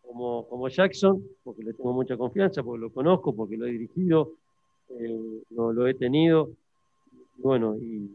como, 0.07 0.47
como, 0.49 0.69
Jackson, 0.69 1.23
porque 1.43 1.63
le 1.63 1.73
tengo 1.73 1.93
mucha 1.93 2.17
confianza, 2.17 2.63
porque 2.63 2.81
lo 2.81 2.91
conozco, 2.91 3.35
porque 3.35 3.57
lo 3.57 3.67
he 3.67 3.73
dirigido, 3.73 4.33
eh, 4.91 5.43
lo, 5.51 5.87
he 5.87 5.95
tenido. 5.95 6.51
bueno, 7.39 7.77
y 7.77 8.11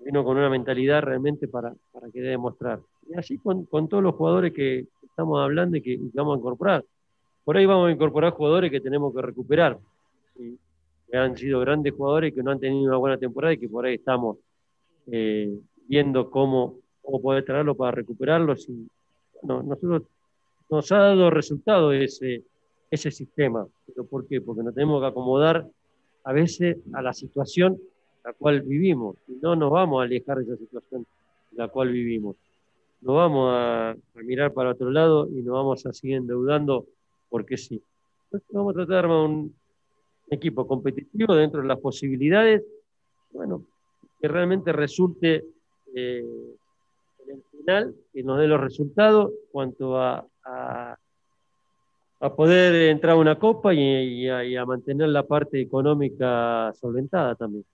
vino 0.00 0.24
con 0.24 0.36
una 0.36 0.50
mentalidad 0.50 1.02
realmente 1.02 1.46
para, 1.48 1.72
para 1.92 2.10
querer 2.10 2.30
demostrar. 2.30 2.80
Y 3.08 3.18
así 3.18 3.38
con, 3.38 3.64
con 3.66 3.88
todos 3.88 4.02
los 4.02 4.14
jugadores 4.14 4.52
que 4.52 4.86
estamos 5.02 5.40
hablando 5.40 5.76
y 5.76 5.82
que, 5.82 5.98
vamos 6.12 6.36
a 6.36 6.38
incorporar. 6.38 6.84
Por 7.44 7.56
ahí 7.56 7.66
vamos 7.66 7.88
a 7.88 7.92
incorporar 7.92 8.32
jugadores 8.32 8.70
que 8.70 8.80
tenemos 8.80 9.14
que 9.14 9.22
recuperar. 9.22 9.78
Que 10.36 11.16
han 11.16 11.36
sido 11.36 11.60
grandes 11.60 11.94
jugadores 11.94 12.34
que 12.34 12.42
no 12.42 12.50
han 12.50 12.58
tenido 12.58 12.88
una 12.88 12.96
buena 12.96 13.16
temporada 13.16 13.54
y 13.54 13.58
que 13.58 13.68
por 13.68 13.84
ahí 13.84 13.94
estamos 13.94 14.38
eh, 15.06 15.56
viendo 15.86 16.30
cómo, 16.30 16.78
cómo 17.04 17.20
poder 17.20 17.44
traerlo 17.44 17.74
para 17.74 17.92
recuperarlos. 17.92 18.68
Y, 18.68 18.86
bueno, 19.42 19.62
nosotros 19.62 20.02
nos 20.70 20.90
ha 20.92 20.98
dado 20.98 21.30
resultado 21.30 21.92
ese, 21.92 22.42
ese 22.90 23.10
sistema. 23.10 23.66
¿Pero 23.86 24.06
¿Por 24.06 24.26
qué? 24.26 24.40
Porque 24.40 24.62
nos 24.62 24.74
tenemos 24.74 25.00
que 25.00 25.06
acomodar 25.06 25.66
a 26.24 26.32
veces 26.32 26.78
a 26.94 27.02
la 27.02 27.12
situación 27.12 27.78
la 28.24 28.32
cual 28.32 28.62
vivimos. 28.62 29.16
Y 29.28 29.34
no 29.34 29.54
nos 29.54 29.70
vamos 29.70 30.00
a 30.00 30.04
alejar 30.04 30.38
de 30.38 30.44
esa 30.44 30.56
situación 30.56 31.06
en 31.52 31.58
la 31.58 31.68
cual 31.68 31.92
vivimos. 31.92 32.36
No 33.02 33.14
vamos 33.14 33.52
a, 33.52 33.90
a, 33.90 34.22
mirar 34.24 34.52
para 34.54 34.70
otro 34.70 34.90
lado 34.90 35.28
y 35.28 35.42
nos 35.42 35.54
vamos 35.54 35.84
a 35.84 35.92
seguir 35.92 36.16
endeudando 36.16 36.86
porque 37.28 37.58
sí. 37.58 37.82
Entonces 38.24 38.48
vamos 38.50 38.72
a 38.72 38.74
tratar 38.76 38.92
de 38.92 38.98
armar 38.98 39.18
un 39.28 39.54
equipo 40.30 40.66
competitivo 40.66 41.34
dentro 41.34 41.60
de 41.60 41.68
las 41.68 41.78
posibilidades, 41.78 42.62
bueno, 43.30 43.62
que 44.20 44.26
realmente 44.26 44.72
resulte 44.72 45.44
eh, 45.94 46.24
en 46.24 46.56
final, 47.64 47.94
que 48.12 48.22
nos 48.22 48.38
dé 48.38 48.46
los 48.46 48.60
resultados 48.60 49.32
cuanto 49.50 50.00
a, 50.00 50.26
a, 50.44 50.96
poder 52.36 52.90
entrar 52.90 53.14
a 53.14 53.18
una 53.18 53.38
copa 53.38 53.74
y, 53.74 54.28
a, 54.28 54.64
mantener 54.64 55.08
la 55.08 55.22
parte 55.22 55.60
económica 55.60 56.72
solventada 56.78 57.34
también. 57.34 57.64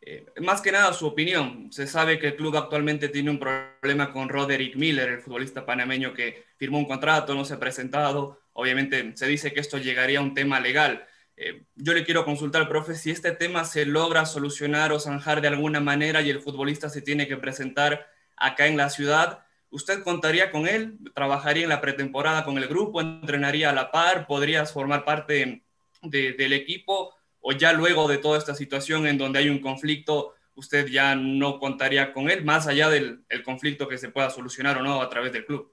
Eh, 0.00 0.26
más 0.40 0.60
que 0.60 0.72
nada 0.72 0.92
su 0.92 1.06
opinión. 1.06 1.70
Se 1.70 1.86
sabe 1.86 2.18
que 2.18 2.28
el 2.28 2.36
club 2.36 2.56
actualmente 2.56 3.08
tiene 3.08 3.30
un 3.30 3.38
problema 3.38 4.12
con 4.12 4.28
Roderick 4.28 4.76
Miller, 4.76 5.08
el 5.08 5.20
futbolista 5.20 5.64
panameño 5.64 6.12
que 6.12 6.44
firmó 6.56 6.78
un 6.78 6.86
contrato, 6.86 7.34
no 7.34 7.44
se 7.44 7.54
ha 7.54 7.60
presentado. 7.60 8.40
Obviamente 8.52 9.12
se 9.16 9.26
dice 9.26 9.52
que 9.52 9.60
esto 9.60 9.78
llegaría 9.78 10.18
a 10.18 10.22
un 10.22 10.34
tema 10.34 10.60
legal. 10.60 11.06
Eh, 11.36 11.64
yo 11.76 11.94
le 11.94 12.04
quiero 12.04 12.24
consultar, 12.24 12.68
profe, 12.68 12.94
si 12.94 13.10
este 13.10 13.32
tema 13.32 13.64
se 13.64 13.86
logra 13.86 14.26
solucionar 14.26 14.92
o 14.92 15.00
zanjar 15.00 15.40
de 15.40 15.48
alguna 15.48 15.80
manera 15.80 16.20
y 16.20 16.30
el 16.30 16.40
futbolista 16.40 16.88
se 16.88 17.02
tiene 17.02 17.26
que 17.26 17.36
presentar 17.36 18.06
acá 18.42 18.66
en 18.66 18.76
la 18.76 18.90
ciudad, 18.90 19.44
¿usted 19.70 20.02
contaría 20.02 20.50
con 20.50 20.66
él? 20.66 20.98
¿Trabajaría 21.14 21.62
en 21.62 21.68
la 21.68 21.80
pretemporada 21.80 22.44
con 22.44 22.58
el 22.58 22.68
grupo? 22.68 23.00
¿Entrenaría 23.00 23.70
a 23.70 23.74
la 23.74 23.90
par? 23.90 24.26
¿Podrías 24.26 24.72
formar 24.72 25.04
parte 25.04 25.62
del 26.02 26.52
equipo? 26.52 27.14
¿O 27.40 27.52
ya 27.52 27.72
luego 27.72 28.08
de 28.08 28.18
toda 28.18 28.38
esta 28.38 28.54
situación 28.54 29.06
en 29.06 29.18
donde 29.18 29.38
hay 29.38 29.48
un 29.48 29.60
conflicto, 29.60 30.34
usted 30.54 30.86
ya 30.88 31.14
no 31.14 31.58
contaría 31.58 32.12
con 32.12 32.30
él, 32.30 32.44
más 32.44 32.66
allá 32.66 32.88
del 32.90 33.24
conflicto 33.44 33.88
que 33.88 33.98
se 33.98 34.10
pueda 34.10 34.30
solucionar 34.30 34.78
o 34.78 34.82
no 34.82 35.00
a 35.00 35.08
través 35.08 35.32
del 35.32 35.46
club? 35.46 35.72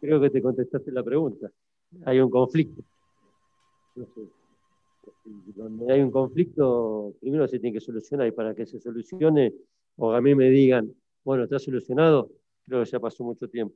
Creo 0.00 0.20
que 0.20 0.30
te 0.30 0.40
contestaste 0.40 0.90
la 0.92 1.02
pregunta. 1.02 1.50
Hay 2.06 2.20
un 2.20 2.30
conflicto 2.30 2.82
donde 5.54 5.92
hay 5.92 6.00
un 6.00 6.10
conflicto, 6.10 7.14
primero 7.20 7.46
se 7.46 7.58
tiene 7.58 7.74
que 7.74 7.80
solucionar 7.80 8.26
y 8.26 8.32
para 8.32 8.54
que 8.54 8.66
se 8.66 8.80
solucione, 8.80 9.52
o 9.96 10.12
a 10.12 10.20
mí 10.20 10.34
me 10.34 10.50
digan, 10.50 10.92
bueno, 11.24 11.44
está 11.44 11.58
solucionado, 11.58 12.30
creo 12.66 12.82
que 12.84 12.90
ya 12.90 13.00
pasó 13.00 13.24
mucho 13.24 13.48
tiempo. 13.48 13.74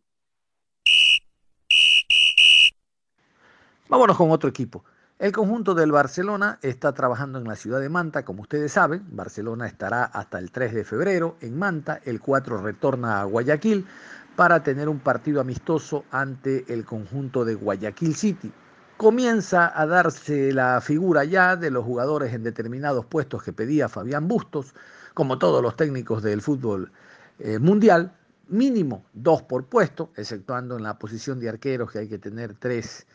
Vámonos 3.88 4.16
con 4.16 4.30
otro 4.30 4.48
equipo. 4.48 4.84
El 5.18 5.32
conjunto 5.32 5.74
del 5.74 5.92
Barcelona 5.92 6.58
está 6.60 6.92
trabajando 6.92 7.38
en 7.38 7.44
la 7.44 7.56
ciudad 7.56 7.80
de 7.80 7.88
Manta, 7.88 8.24
como 8.24 8.42
ustedes 8.42 8.72
saben. 8.72 9.06
Barcelona 9.10 9.66
estará 9.66 10.04
hasta 10.04 10.38
el 10.38 10.50
3 10.50 10.74
de 10.74 10.84
febrero 10.84 11.36
en 11.40 11.58
Manta, 11.58 12.00
el 12.04 12.20
4 12.20 12.58
retorna 12.58 13.20
a 13.20 13.24
Guayaquil 13.24 13.86
para 14.34 14.62
tener 14.62 14.88
un 14.88 14.98
partido 14.98 15.40
amistoso 15.40 16.04
ante 16.10 16.70
el 16.72 16.84
conjunto 16.84 17.44
de 17.44 17.54
Guayaquil 17.54 18.14
City 18.14 18.52
comienza 18.96 19.78
a 19.78 19.86
darse 19.86 20.52
la 20.52 20.80
figura 20.80 21.24
ya 21.24 21.56
de 21.56 21.70
los 21.70 21.84
jugadores 21.84 22.32
en 22.32 22.42
determinados 22.42 23.04
puestos 23.04 23.42
que 23.42 23.52
pedía 23.52 23.88
Fabián 23.88 24.26
Bustos, 24.26 24.74
como 25.12 25.38
todos 25.38 25.62
los 25.62 25.76
técnicos 25.76 26.22
del 26.22 26.40
fútbol 26.40 26.92
eh, 27.38 27.58
mundial, 27.58 28.16
mínimo 28.48 29.04
dos 29.12 29.42
por 29.42 29.66
puesto, 29.66 30.10
exceptuando 30.16 30.76
en 30.76 30.82
la 30.82 30.98
posición 30.98 31.40
de 31.40 31.48
arqueros 31.48 31.90
que 31.90 32.00
hay 32.00 32.08
que 32.08 32.18
tener 32.18 32.54
tres, 32.54 33.06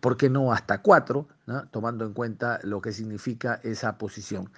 ¿por 0.00 0.16
qué 0.16 0.30
no 0.30 0.52
hasta 0.52 0.82
cuatro? 0.82 1.28
tomando 1.70 2.04
en 2.04 2.12
cuenta 2.12 2.60
lo 2.62 2.80
que 2.80 2.92
significa 2.92 3.60
esa 3.62 3.96
posición. 3.96 4.50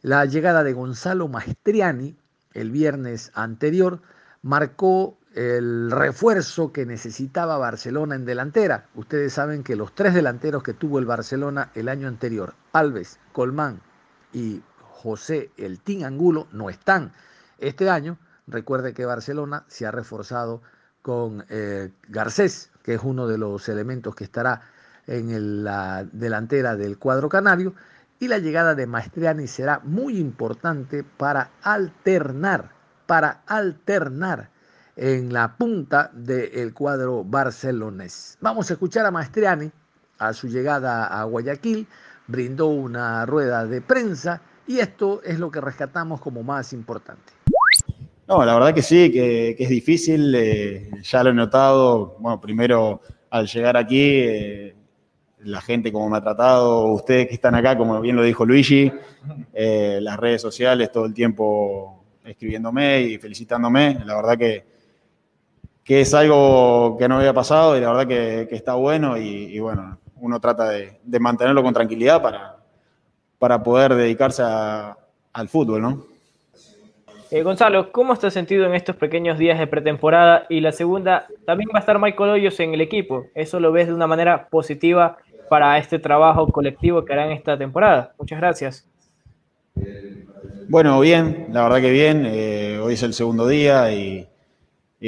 La 0.00 0.24
llegada 0.24 0.64
de 0.64 0.72
Gonzalo 0.72 1.28
Maestriani 1.28 2.16
el 2.54 2.70
viernes 2.70 3.30
anterior 3.34 4.00
marcó 4.42 5.18
el 5.34 5.90
refuerzo 5.90 6.72
que 6.72 6.86
necesitaba 6.86 7.58
Barcelona 7.58 8.14
en 8.14 8.24
delantera. 8.24 8.88
Ustedes 8.94 9.34
saben 9.34 9.62
que 9.62 9.76
los 9.76 9.94
tres 9.94 10.14
delanteros 10.14 10.62
que 10.62 10.74
tuvo 10.74 10.98
el 10.98 11.06
Barcelona 11.06 11.70
el 11.74 11.88
año 11.88 12.08
anterior, 12.08 12.54
Alves, 12.72 13.18
Colmán 13.32 13.80
y 14.32 14.62
José 14.80 15.50
El 15.56 15.80
Tin 15.80 16.04
Angulo, 16.04 16.48
no 16.52 16.70
están. 16.70 17.12
Este 17.58 17.90
año, 17.90 18.18
recuerde 18.48 18.94
que 18.94 19.04
Barcelona 19.06 19.64
se 19.68 19.86
ha 19.86 19.90
reforzado 19.90 20.62
con 21.02 21.44
eh, 21.48 21.90
Garcés, 22.08 22.70
que 22.82 22.94
es 22.94 23.00
uno 23.02 23.26
de 23.26 23.38
los 23.38 23.68
elementos 23.68 24.14
que 24.14 24.24
estará 24.24 24.62
en 25.06 25.64
la 25.64 26.04
delantera 26.12 26.76
del 26.76 26.98
cuadro 26.98 27.28
canario, 27.28 27.74
y 28.20 28.28
la 28.28 28.38
llegada 28.38 28.74
de 28.74 28.86
Maestriani 28.86 29.46
será 29.46 29.80
muy 29.84 30.18
importante 30.18 31.04
para 31.04 31.50
alternar, 31.62 32.70
para 33.06 33.42
alternar 33.46 34.50
en 34.96 35.32
la 35.32 35.56
punta 35.56 36.10
del 36.12 36.74
cuadro 36.74 37.22
barcelonés. 37.24 38.36
Vamos 38.40 38.68
a 38.70 38.72
escuchar 38.72 39.06
a 39.06 39.12
Maestriani 39.12 39.70
a 40.18 40.32
su 40.32 40.48
llegada 40.48 41.06
a 41.06 41.22
Guayaquil, 41.22 41.86
brindó 42.26 42.66
una 42.66 43.24
rueda 43.24 43.64
de 43.64 43.80
prensa 43.80 44.40
y 44.66 44.80
esto 44.80 45.22
es 45.22 45.38
lo 45.38 45.50
que 45.50 45.60
rescatamos 45.60 46.20
como 46.20 46.42
más 46.42 46.72
importante. 46.72 47.37
No, 48.28 48.44
la 48.44 48.52
verdad 48.52 48.74
que 48.74 48.82
sí, 48.82 49.10
que, 49.10 49.56
es 49.58 49.68
difícil, 49.70 50.34
eh, 50.34 50.90
ya 51.02 51.24
lo 51.24 51.30
he 51.30 51.32
notado, 51.34 52.16
bueno, 52.18 52.38
primero 52.38 53.00
al 53.30 53.46
llegar 53.46 53.78
aquí, 53.78 54.02
eh, 54.02 54.74
la 55.44 55.62
gente 55.62 55.90
como 55.90 56.10
me 56.10 56.18
ha 56.18 56.20
tratado, 56.20 56.88
ustedes 56.88 57.26
que 57.26 57.34
están 57.34 57.54
acá, 57.54 57.78
como 57.78 57.98
bien 58.02 58.16
lo 58.16 58.22
dijo 58.22 58.44
Luigi, 58.44 58.92
eh, 59.54 59.98
las 60.02 60.18
redes 60.18 60.42
sociales 60.42 60.92
todo 60.92 61.06
el 61.06 61.14
tiempo 61.14 62.04
escribiéndome 62.22 63.00
y 63.00 63.16
felicitándome, 63.16 63.98
la 64.04 64.16
verdad 64.16 64.36
que, 64.36 64.66
que 65.82 66.02
es 66.02 66.12
algo 66.12 66.98
que 66.98 67.08
no 67.08 67.16
había 67.16 67.32
pasado 67.32 67.78
y 67.78 67.80
la 67.80 67.92
verdad 67.92 68.06
que, 68.06 68.54
está 68.54 68.74
bueno 68.74 69.16
y, 69.16 69.58
bueno, 69.58 70.00
uno 70.16 70.38
trata 70.38 70.68
de, 70.68 71.00
mantenerlo 71.18 71.62
con 71.62 71.72
tranquilidad 71.72 72.20
para, 72.20 72.58
para 73.38 73.62
poder 73.62 73.94
dedicarse 73.94 74.42
al 74.42 75.48
fútbol, 75.48 75.80
¿no? 75.80 76.17
Eh, 77.30 77.42
Gonzalo, 77.42 77.92
¿cómo 77.92 78.14
estás 78.14 78.32
sentido 78.32 78.64
en 78.64 78.74
estos 78.74 78.96
pequeños 78.96 79.38
días 79.38 79.58
de 79.58 79.66
pretemporada? 79.66 80.46
Y 80.48 80.60
la 80.60 80.72
segunda, 80.72 81.26
también 81.44 81.68
va 81.74 81.78
a 81.78 81.80
estar 81.80 81.98
Michael 81.98 82.30
Hoyos 82.30 82.58
en 82.60 82.72
el 82.72 82.80
equipo. 82.80 83.26
¿Eso 83.34 83.60
lo 83.60 83.70
ves 83.70 83.88
de 83.88 83.92
una 83.92 84.06
manera 84.06 84.48
positiva 84.48 85.18
para 85.50 85.76
este 85.76 85.98
trabajo 85.98 86.48
colectivo 86.48 87.04
que 87.04 87.12
harán 87.12 87.30
esta 87.30 87.58
temporada? 87.58 88.14
Muchas 88.18 88.38
gracias. 88.38 88.88
Bueno, 90.70 90.98
bien, 91.00 91.48
la 91.52 91.64
verdad 91.64 91.82
que 91.82 91.90
bien. 91.90 92.24
Eh, 92.26 92.80
hoy 92.82 92.94
es 92.94 93.02
el 93.02 93.12
segundo 93.12 93.46
día 93.46 93.92
y, 93.92 94.26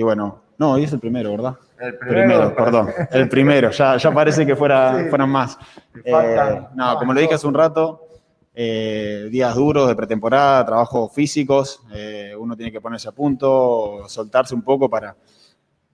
bueno, 0.02 0.42
no, 0.58 0.72
hoy 0.72 0.84
es 0.84 0.92
el 0.92 1.00
primero, 1.00 1.30
¿verdad? 1.30 1.54
El 1.80 1.96
primero, 1.96 2.54
perdón. 2.54 2.90
El 3.10 3.30
primero, 3.30 3.70
ya, 3.70 3.96
ya 3.96 4.12
parece 4.12 4.44
que 4.44 4.54
fuera, 4.54 5.06
fueran 5.08 5.30
más. 5.30 5.58
Eh, 6.04 6.60
no, 6.74 6.96
como 6.96 7.14
lo 7.14 7.20
dije 7.20 7.32
hace 7.32 7.46
un 7.46 7.54
rato, 7.54 8.09
eh, 8.52 9.28
días 9.30 9.54
duros 9.54 9.86
de 9.86 9.94
pretemporada, 9.94 10.66
trabajos 10.66 11.12
físicos, 11.14 11.82
eh, 11.94 12.34
uno 12.36 12.56
tiene 12.56 12.72
que 12.72 12.80
ponerse 12.80 13.08
a 13.08 13.12
punto, 13.12 14.08
soltarse 14.08 14.54
un 14.54 14.62
poco 14.62 14.90
para, 14.90 15.16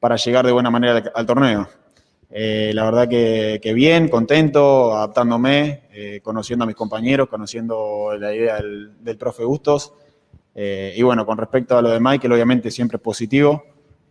para 0.01 0.17
llegar 0.17 0.47
de 0.47 0.53
buena 0.53 0.71
manera 0.71 1.13
al, 1.15 1.27
torneo. 1.27 1.69
Eh, 2.31 2.73
la 2.75 2.85
verdad 2.85 3.09
que, 3.09 3.73
bien, 3.75 4.09
contento, 4.09 4.97
adaptándome, 4.97 6.21
conociendo 6.23 6.65
a 6.65 6.67
mis 6.67 6.77
compañeros, 6.77 7.29
conociendo 7.29 8.17
la 8.19 8.35
idea 8.35 8.57
del, 8.57 9.19
profe 9.19 9.45
Bustos. 9.45 9.93
y 10.55 11.03
bueno, 11.03 11.27
con 11.27 11.37
respecto 11.37 11.77
a 11.77 11.83
lo 11.83 11.91
de 11.91 12.01
Michael, 12.01 12.33
obviamente 12.33 12.71
siempre 12.71 12.97
es 12.97 13.03
positivo 13.03 13.65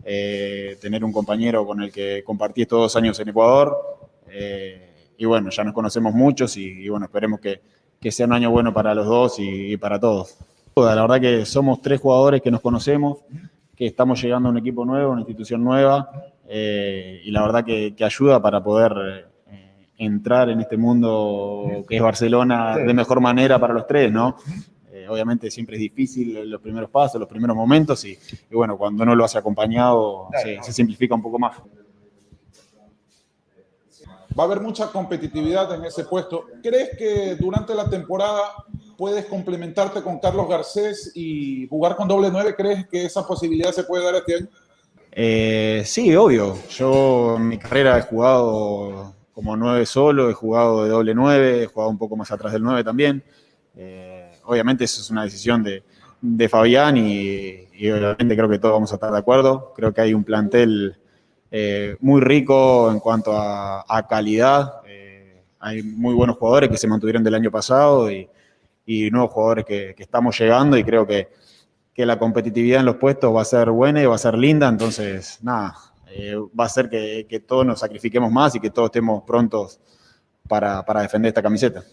tener 0.04 1.04
un 1.04 1.12
compañero 1.12 1.66
con 1.66 1.82
el 1.82 1.92
que 1.92 2.24
compartí 2.24 2.62
estos 2.62 2.80
dos 2.80 2.96
años 2.96 3.20
en 3.20 3.30
Ecuador. 3.30 3.76
y 5.18 5.26
bueno, 5.26 5.50
ya 5.50 5.64
nos 5.64 5.74
conocemos 5.74 6.14
muchos 6.14 6.56
y 6.58 6.88
bueno, 6.88 7.06
esperemos 7.08 7.40
que, 7.40 7.60
que 8.00 8.12
sea 8.12 8.26
un 8.26 8.34
año 8.34 8.52
bueno 8.52 8.74
para 8.74 8.94
los 8.94 9.06
dos 9.06 9.36
y, 9.40 9.78
para 9.78 10.00
todos. 10.00 10.38
La 10.76 11.02
verdad 11.02 11.22
que 11.22 11.46
somos 11.46 11.82
tres 11.82 12.02
jugadores 12.02 12.42
que 12.42 12.52
nos 12.52 12.62
conocemos, 12.62 13.20
que 13.76 13.88
estamos 13.88 14.22
llegando 14.22 14.50
a 14.50 14.52
un 14.52 14.58
equipo 14.58 14.86
nuevo, 14.86 15.12
una 15.12 15.22
institución 15.22 15.64
nueva, 15.64 16.10
eh, 16.48 17.22
y 17.24 17.32
la 17.32 17.42
verdad 17.42 17.64
que, 17.64 17.96
ayuda 18.04 18.42
para 18.42 18.64
poder 18.64 19.26
eh, 19.50 19.86
entrar 19.98 20.50
en 20.50 20.62
este 20.62 20.78
mundo 20.78 21.86
que 21.88 21.96
es 21.96 22.02
Barcelona 22.02 22.78
de 22.78 22.94
mejor 22.94 23.22
manera 23.22 23.58
para 23.60 23.74
los 23.74 23.88
tres, 23.88 24.12
¿no? 24.12 24.36
Eh, 24.92 25.08
obviamente 25.10 25.50
siempre 25.50 25.76
es 25.78 25.82
difícil 25.82 26.50
los 26.50 26.62
primeros 26.62 26.90
pasos, 26.90 27.20
los 27.20 27.30
primeros 27.30 27.56
momentos, 27.56 28.04
y, 28.06 28.18
bueno, 28.52 28.78
cuando 28.78 29.06
no 29.06 29.16
lo 29.16 29.26
hace 29.26 29.38
acompañado 29.38 30.30
se 30.62 30.72
simplifica 30.72 31.16
un 31.16 31.22
poco 31.22 31.40
más 31.40 31.58
va 34.38 34.44
a 34.44 34.46
haber 34.46 34.60
mucha 34.60 34.88
competitividad 34.88 35.74
en 35.74 35.86
ese 35.86 36.04
puesto. 36.04 36.46
¿Crees 36.62 36.98
que 36.98 37.36
durante 37.36 37.74
la 37.74 37.90
temporada 37.90 38.42
puedes 38.98 39.26
complementarte 39.26 40.02
con 40.02 40.20
Carlos 40.20 40.50
Garcés 40.50 41.12
y 41.16 41.68
jugar 41.68 41.96
con 41.96 42.08
doble 42.08 42.30
nueve? 42.32 42.56
¿Crees 42.56 42.88
que 42.88 43.06
esa 43.06 43.26
posibilidad 43.26 43.72
se 43.72 43.84
puede 43.84 44.04
dar 44.04 44.16
este 44.16 44.36
año? 44.36 44.48
Eh, 45.12 45.84
sí, 45.86 46.14
obvio. 46.16 46.58
Yo 46.70 47.36
en 47.38 47.48
mi 47.48 47.58
carrera 47.58 47.98
he 47.98 48.02
jugado 48.02 49.14
como 49.34 49.56
nueve 49.56 49.86
solo, 49.86 50.30
he 50.30 50.34
jugado 50.34 50.84
de 50.84 50.90
doble 50.90 51.14
nueve, 51.14 51.64
he 51.64 51.68
jugado 51.68 51.90
un 51.90 51.98
poco 51.98 52.16
más 52.18 52.32
atrás 52.32 52.54
del 52.54 52.64
nueve 52.64 52.84
también. 52.84 53.24
Eh, 53.78 54.32
obviamente 54.46 54.84
eso 54.84 55.02
es 55.02 55.10
una 55.10 55.24
decisión 55.24 55.64
de, 55.64 55.84
Fabián 56.50 56.98
y, 56.98 57.68
y, 57.74 57.92
obviamente 57.92 58.36
creo 58.36 58.50
que 58.50 58.58
todos 58.58 58.74
vamos 58.74 58.92
a 58.92 58.96
estar 58.96 59.12
de 59.12 59.20
acuerdo. 59.20 59.74
Creo 59.76 59.94
que 59.94 60.02
hay 60.02 60.14
un 60.14 60.24
plantel 60.24 60.98
eh, 61.58 61.96
muy 62.02 62.20
rico 62.20 62.92
en 62.92 63.00
cuanto 63.00 63.32
a, 63.34 64.06
calidad. 64.10 64.82
Eh, 64.86 65.42
hay 65.58 65.84
muy 65.84 66.14
buenos 66.14 66.36
jugadores 66.36 66.70
que 66.70 66.76
se 66.76 66.86
mantuvieron 66.86 67.24
del 67.24 67.34
año 67.34 67.50
pasado 67.50 68.12
y, 68.12 68.30
nuevos 69.10 69.32
jugadores 69.32 69.64
que, 69.64 69.96
estamos 69.98 70.38
llegando 70.38 70.78
y 70.78 70.84
creo 70.84 71.08
que, 71.08 71.30
la 71.96 72.20
competitividad 72.20 72.82
en 72.82 72.88
los 72.88 72.98
puestos 72.98 73.34
va 73.34 73.42
a 73.42 73.46
ser 73.46 73.72
buena 73.72 74.02
y 74.02 74.06
va 74.06 74.16
a 74.16 74.18
ser 74.18 74.38
linda. 74.38 74.68
Entonces, 74.68 75.40
nada, 75.42 75.78
eh, 76.10 76.36
va 76.60 76.66
a 76.66 76.70
ser 76.70 76.90
que, 76.90 77.46
todos 77.48 77.66
nos 77.66 77.80
sacrifiquemos 77.80 78.30
más 78.30 78.54
y 78.56 78.60
que 78.60 78.70
todos 78.70 78.88
estemos 78.88 79.24
prontos 79.24 79.80
para, 80.50 80.84
defender 81.04 81.30
esta 81.30 81.42
camiseta. 81.42 81.86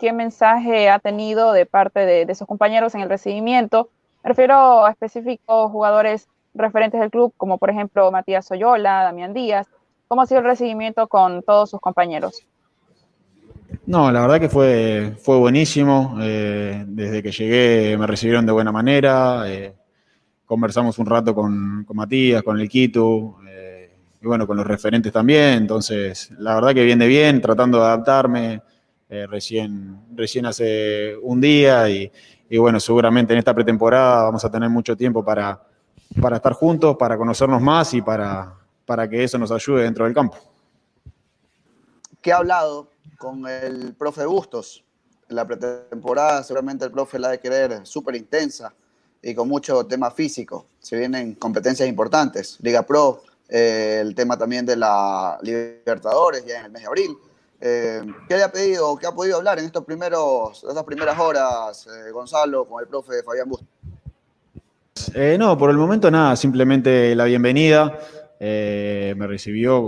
¿Qué 0.00 0.12
mensaje 0.12 0.88
ha 0.88 0.98
tenido 0.98 1.52
de 1.52 1.66
parte 1.66 2.00
de, 2.00 2.26
de 2.26 2.34
sus 2.34 2.48
compañeros 2.48 2.96
en 2.96 3.02
el 3.02 3.08
recibimiento? 3.08 3.90
Me 4.24 4.30
refiero 4.30 4.84
a 4.84 4.90
específicos 4.90 5.70
jugadores 5.70 6.26
referentes 6.54 7.00
del 7.00 7.10
club, 7.10 7.34
como 7.36 7.58
por 7.58 7.70
ejemplo 7.70 8.10
Matías 8.10 8.50
Oyola, 8.50 9.02
Damián 9.02 9.34
Díaz. 9.34 9.66
¿Cómo 10.08 10.22
ha 10.22 10.26
sido 10.26 10.40
el 10.40 10.46
recibimiento 10.46 11.08
con 11.08 11.42
todos 11.42 11.70
sus 11.70 11.80
compañeros? 11.80 12.46
No, 13.86 14.10
la 14.10 14.20
verdad 14.20 14.40
que 14.40 14.48
fue, 14.48 15.14
fue 15.18 15.36
buenísimo. 15.38 16.16
Eh, 16.20 16.84
desde 16.86 17.22
que 17.22 17.32
llegué 17.32 17.96
me 17.98 18.06
recibieron 18.06 18.46
de 18.46 18.52
buena 18.52 18.72
manera. 18.72 19.44
Eh, 19.46 19.74
conversamos 20.46 20.98
un 20.98 21.06
rato 21.06 21.34
con, 21.34 21.86
Matías, 21.92 22.42
con 22.42 22.60
el 22.60 22.68
Quito, 22.68 23.38
eh, 23.48 23.90
y 24.22 24.26
bueno, 24.26 24.46
con 24.46 24.56
los 24.56 24.66
referentes 24.66 25.12
también. 25.12 25.54
Entonces, 25.54 26.30
la 26.38 26.54
verdad 26.54 26.74
que 26.74 26.84
bien 26.84 26.98
de 26.98 27.06
bien, 27.08 27.40
tratando 27.40 27.78
de 27.78 27.84
adaptarme. 27.84 28.62
recién, 29.28 30.00
recién 30.16 30.46
hace 30.46 31.14
un 31.22 31.40
día 31.40 31.88
y, 31.88 32.10
y 32.48 32.58
bueno, 32.58 32.80
seguramente 32.80 33.32
en 33.32 33.38
esta 33.38 33.54
pretemporada 33.54 34.24
vamos 34.24 34.44
a 34.44 34.50
tener 34.50 34.68
mucho 34.68 34.96
tiempo 34.96 35.24
para, 35.24 35.60
para 36.20 36.36
estar 36.36 36.52
juntos, 36.52 36.96
para 36.96 37.16
conocernos 37.16 37.60
más 37.60 37.92
y 37.94 38.02
para, 38.02 38.54
para 38.86 39.08
que 39.08 39.24
eso 39.24 39.38
nos 39.38 39.50
ayude 39.50 39.82
dentro 39.82 40.04
del 40.04 40.14
campo. 40.14 40.36
¿Qué 42.20 42.32
ha 42.32 42.38
hablado 42.38 42.88
con 43.18 43.46
el 43.46 43.94
profe 43.94 44.24
Bustos? 44.24 44.84
La 45.28 45.46
pretemporada 45.46 46.42
seguramente 46.42 46.84
el 46.84 46.90
profe 46.90 47.18
la 47.18 47.28
de 47.28 47.40
querer 47.40 47.86
súper 47.86 48.16
intensa 48.16 48.72
y 49.22 49.34
con 49.34 49.48
mucho 49.48 49.86
tema 49.86 50.10
físico. 50.10 50.66
Se 50.78 50.96
vienen 50.96 51.34
competencias 51.34 51.88
importantes, 51.88 52.58
Liga 52.60 52.82
Pro, 52.82 53.22
eh, 53.48 53.98
el 54.00 54.14
tema 54.14 54.36
también 54.36 54.64
de 54.66 54.76
la 54.76 55.38
Libertadores 55.42 56.44
ya 56.44 56.60
en 56.60 56.66
el 56.66 56.70
mes 56.70 56.82
de 56.82 56.88
abril. 56.88 57.16
Eh, 57.60 58.02
¿Qué 58.28 58.36
le 58.36 58.42
ha 58.42 58.52
pedido, 58.52 58.96
qué 58.96 59.06
ha 59.06 59.12
podido 59.12 59.36
hablar 59.36 59.58
en 59.58 59.64
estos 59.64 59.84
primeros, 59.84 60.64
estas 60.64 60.84
primeras 60.84 61.18
horas 61.18 61.86
eh, 61.86 62.10
Gonzalo 62.10 62.66
con 62.66 62.82
el 62.82 62.88
profe 62.88 63.22
Fabián 63.22 63.48
Bustos? 63.48 63.68
Eh, 65.14 65.36
no, 65.38 65.58
por 65.58 65.70
el 65.70 65.76
momento 65.76 66.10
nada, 66.10 66.36
simplemente 66.36 67.14
la 67.14 67.24
bienvenida. 67.24 67.98
Eh, 68.38 69.14
me 69.16 69.26
recibió 69.26 69.82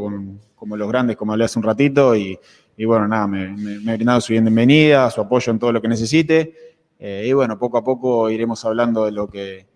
como 0.54 0.76
los 0.76 0.88
grandes, 0.88 1.16
como 1.16 1.32
hablé 1.32 1.44
hace 1.44 1.58
un 1.58 1.62
ratito, 1.62 2.16
y, 2.16 2.38
bueno, 2.84 3.06
nada, 3.06 3.26
me, 3.26 3.90
ha 3.90 3.94
brindado 3.94 4.20
su 4.20 4.32
bienvenida, 4.32 5.10
su 5.10 5.20
apoyo 5.20 5.52
en 5.52 5.58
todo 5.58 5.72
lo 5.72 5.80
que 5.80 5.88
necesite. 5.88 6.54
Eh, 6.98 7.26
y 7.28 7.32
bueno, 7.32 7.58
poco 7.58 7.78
a 7.78 7.84
poco 7.84 8.30
iremos 8.30 8.64
hablando 8.64 9.04
de 9.04 9.12
lo 9.12 9.28
que, 9.28 9.66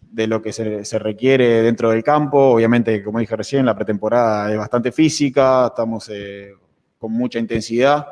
de 0.00 0.26
lo 0.26 0.42
que 0.42 0.52
se, 0.52 0.98
requiere 0.98 1.62
dentro 1.62 1.90
del 1.90 2.02
campo. 2.02 2.38
Obviamente, 2.38 3.02
como 3.02 3.20
dije 3.20 3.36
recién, 3.36 3.64
la 3.64 3.74
pretemporada 3.74 4.50
es 4.52 4.58
bastante 4.58 4.92
física, 4.92 5.68
estamos 5.68 6.10
con 6.98 7.12
mucha 7.12 7.38
intensidad. 7.38 8.06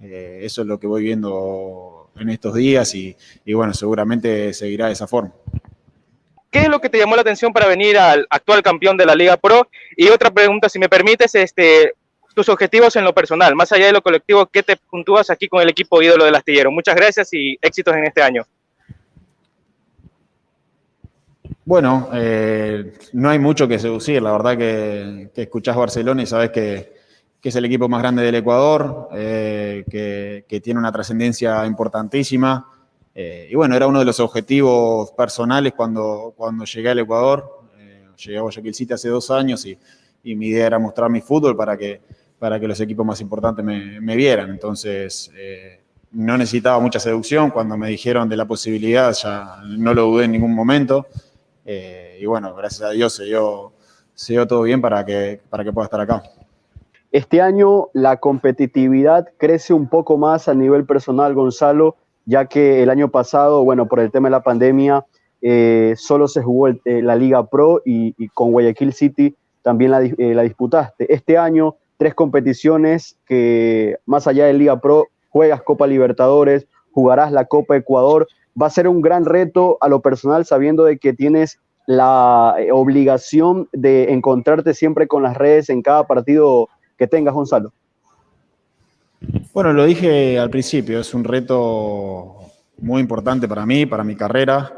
eso 0.00 0.62
es 0.62 0.66
lo 0.68 0.78
que 0.78 0.86
voy 0.86 1.04
viendo 1.04 2.10
en 2.16 2.28
estos 2.28 2.54
días 2.54 2.94
y 2.94 3.16
bueno, 3.54 3.72
seguramente 3.72 4.52
seguirá 4.52 4.86
de 4.86 4.92
esa 4.92 5.06
forma. 5.06 5.32
¿Qué 6.52 6.60
es 6.60 6.68
lo 6.68 6.80
que 6.80 6.90
te 6.90 6.98
llamó 6.98 7.16
la 7.16 7.22
atención 7.22 7.50
para 7.50 7.66
venir 7.66 7.96
al 7.96 8.26
actual 8.28 8.62
campeón 8.62 8.98
de 8.98 9.06
la 9.06 9.14
Liga 9.14 9.38
Pro? 9.38 9.70
Y 9.96 10.10
otra 10.10 10.30
pregunta, 10.30 10.68
si 10.68 10.78
me 10.78 10.86
permites, 10.86 11.34
este, 11.34 11.94
tus 12.34 12.46
objetivos 12.50 12.94
en 12.96 13.04
lo 13.04 13.14
personal, 13.14 13.56
más 13.56 13.72
allá 13.72 13.86
de 13.86 13.92
lo 13.92 14.02
colectivo, 14.02 14.44
¿qué 14.44 14.62
te 14.62 14.76
puntúas 14.76 15.30
aquí 15.30 15.48
con 15.48 15.62
el 15.62 15.70
equipo 15.70 16.02
ídolo 16.02 16.26
del 16.26 16.34
astillero? 16.34 16.70
Muchas 16.70 16.94
gracias 16.94 17.32
y 17.32 17.56
éxitos 17.62 17.96
en 17.96 18.04
este 18.04 18.22
año. 18.22 18.44
Bueno, 21.64 22.10
eh, 22.12 22.98
no 23.14 23.30
hay 23.30 23.38
mucho 23.38 23.66
que 23.66 23.78
seducir. 23.78 24.20
La 24.20 24.32
verdad 24.32 24.58
que, 24.58 25.30
que 25.34 25.42
escuchás 25.42 25.74
Barcelona 25.74 26.22
y 26.22 26.26
sabes 26.26 26.50
que, 26.50 26.92
es 27.42 27.56
el 27.56 27.64
equipo 27.64 27.88
más 27.88 28.02
grande 28.02 28.22
del 28.22 28.34
Ecuador, 28.34 29.08
eh, 29.14 29.84
que, 29.90 30.44
que, 30.46 30.60
tiene 30.60 30.80
una 30.80 30.92
trascendencia 30.92 31.64
importantísima. 31.64 32.71
Eh, 33.14 33.48
y 33.50 33.54
bueno, 33.54 33.76
era 33.76 33.86
uno 33.86 33.98
de 33.98 34.04
los 34.04 34.20
objetivos 34.20 35.10
personales 35.12 35.74
cuando, 35.74 36.32
cuando 36.36 36.64
llegué 36.64 36.90
al 36.90 36.98
Ecuador. 37.00 37.62
Eh, 37.78 38.06
llegué 38.16 38.38
a 38.38 38.42
Guayaquil 38.42 38.74
City 38.74 38.92
hace 38.94 39.08
dos 39.08 39.30
años 39.30 39.66
y, 39.66 39.78
mi 40.24 40.46
idea 40.46 40.68
era 40.68 40.78
mostrar 40.78 41.10
mi 41.10 41.20
fútbol 41.20 41.56
para 41.56 41.76
que, 41.76 42.00
para 42.38 42.60
que 42.60 42.68
los 42.68 42.78
equipos 42.80 43.04
más 43.04 43.20
importantes 43.20 43.64
me, 43.64 44.16
vieran. 44.16 44.50
Entonces, 44.50 45.32
eh, 45.36 45.80
no 46.12 46.38
necesitaba 46.38 46.78
mucha 46.78 47.00
seducción. 47.00 47.50
Cuando 47.50 47.76
me 47.76 47.88
dijeron 47.88 48.28
de 48.28 48.36
la 48.36 48.44
posibilidad, 48.44 49.12
ya 49.14 49.56
no 49.64 49.92
lo 49.92 50.04
dudé 50.04 50.26
en 50.26 50.32
ningún 50.32 50.54
momento. 50.54 51.08
Y 51.66 52.24
bueno, 52.24 52.54
gracias 52.54 52.82
a 52.82 52.90
Dios 52.92 53.14
se 53.14 53.24
dio, 53.24 53.72
se 54.14 54.34
dio 54.34 54.46
todo 54.46 54.62
bien 54.62 54.80
para 54.80 55.04
que, 55.04 55.40
para 55.50 55.64
que 55.64 55.72
pueda 55.72 55.86
estar 55.86 56.00
acá. 56.00 56.22
Este 57.10 57.40
año 57.40 57.88
la 57.92 58.18
competitividad 58.18 59.28
crece 59.38 59.74
un 59.74 59.88
poco 59.88 60.16
más 60.16 60.46
a 60.46 60.54
nivel 60.54 60.86
personal, 60.86 61.34
Gonzalo, 61.34 61.96
ya 62.26 62.46
que 62.46 62.82
el 62.82 62.90
año 62.90 63.10
pasado, 63.10 63.64
bueno, 63.64 63.86
por 63.86 64.00
el 64.00 64.10
tema 64.10 64.28
de 64.28 64.32
la 64.32 64.42
pandemia, 64.42 65.04
eh, 65.40 65.94
solo 65.96 66.28
se 66.28 66.42
jugó 66.42 66.68
eh, 66.68 66.78
la 66.84 67.16
Liga 67.16 67.46
Pro 67.48 67.82
y, 67.84 68.28
con 68.28 68.52
Guayaquil 68.52 68.92
City 68.92 69.34
también 69.62 69.90
la, 69.90 70.00
la, 70.00 70.42
disputaste. 70.42 71.12
Este 71.12 71.38
año, 71.38 71.76
tres 71.96 72.14
competiciones 72.14 73.16
que 73.26 73.96
más 74.06 74.26
allá 74.26 74.46
de 74.46 74.54
Liga 74.54 74.80
Pro, 74.80 75.08
juegas 75.30 75.62
Copa 75.62 75.86
Libertadores, 75.86 76.66
jugarás 76.92 77.32
la 77.32 77.46
Copa 77.46 77.76
Ecuador. 77.76 78.28
Va 78.60 78.66
a 78.66 78.70
ser 78.70 78.86
un 78.86 79.00
gran 79.00 79.24
reto 79.24 79.78
a 79.80 79.88
lo 79.88 80.00
personal 80.00 80.44
sabiendo 80.44 80.84
de 80.84 80.98
que 80.98 81.12
tienes 81.12 81.58
la 81.86 82.54
eh, 82.58 82.70
obligación 82.70 83.68
de 83.72 84.12
encontrarte 84.12 84.74
siempre 84.74 85.08
con 85.08 85.22
las 85.22 85.36
redes 85.36 85.68
en 85.68 85.82
cada 85.82 86.06
partido 86.06 86.68
que 86.96 87.06
tengas, 87.06 87.34
Gonzalo. 87.34 87.72
Bueno, 89.52 89.72
lo 89.72 89.84
dije 89.84 90.38
al 90.38 90.50
principio, 90.50 91.00
es 91.00 91.12
un 91.14 91.24
reto 91.24 92.38
muy 92.78 93.00
importante 93.00 93.46
para 93.46 93.66
mí, 93.66 93.86
para 93.86 94.04
mi 94.04 94.16
carrera. 94.16 94.72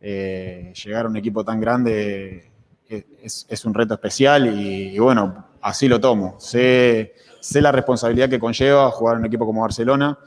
Eh, 0.00 0.72
llegar 0.84 1.06
a 1.06 1.08
un 1.08 1.16
equipo 1.16 1.44
tan 1.44 1.60
grande 1.60 2.50
es, 2.88 3.64
un 3.64 3.72
reto 3.72 3.94
especial 3.94 4.46
y, 4.58 4.98
bueno, 4.98 5.46
así 5.60 5.88
lo 5.88 6.00
tomo. 6.00 6.36
Sé, 6.38 7.14
sé 7.40 7.60
la 7.60 7.72
responsabilidad 7.72 8.28
que 8.28 8.38
conlleva 8.38 8.90
jugar 8.90 9.14
en 9.14 9.20
un 9.20 9.26
equipo 9.26 9.46
como 9.46 9.62
Barcelona 9.62 10.18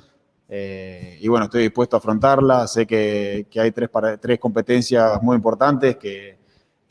eh, 0.47 1.17
y 1.19 1.27
bueno, 1.27 1.45
estoy 1.45 1.63
dispuesto 1.63 1.95
a 1.95 1.99
afrontarla. 1.99 2.67
Sé 2.67 2.85
que, 2.85 3.47
hay 3.55 3.71
tres, 3.71 3.89
tres 4.21 4.39
competencias 4.39 5.21
muy 5.21 5.35
importantes 5.35 5.97
que, 5.97 6.35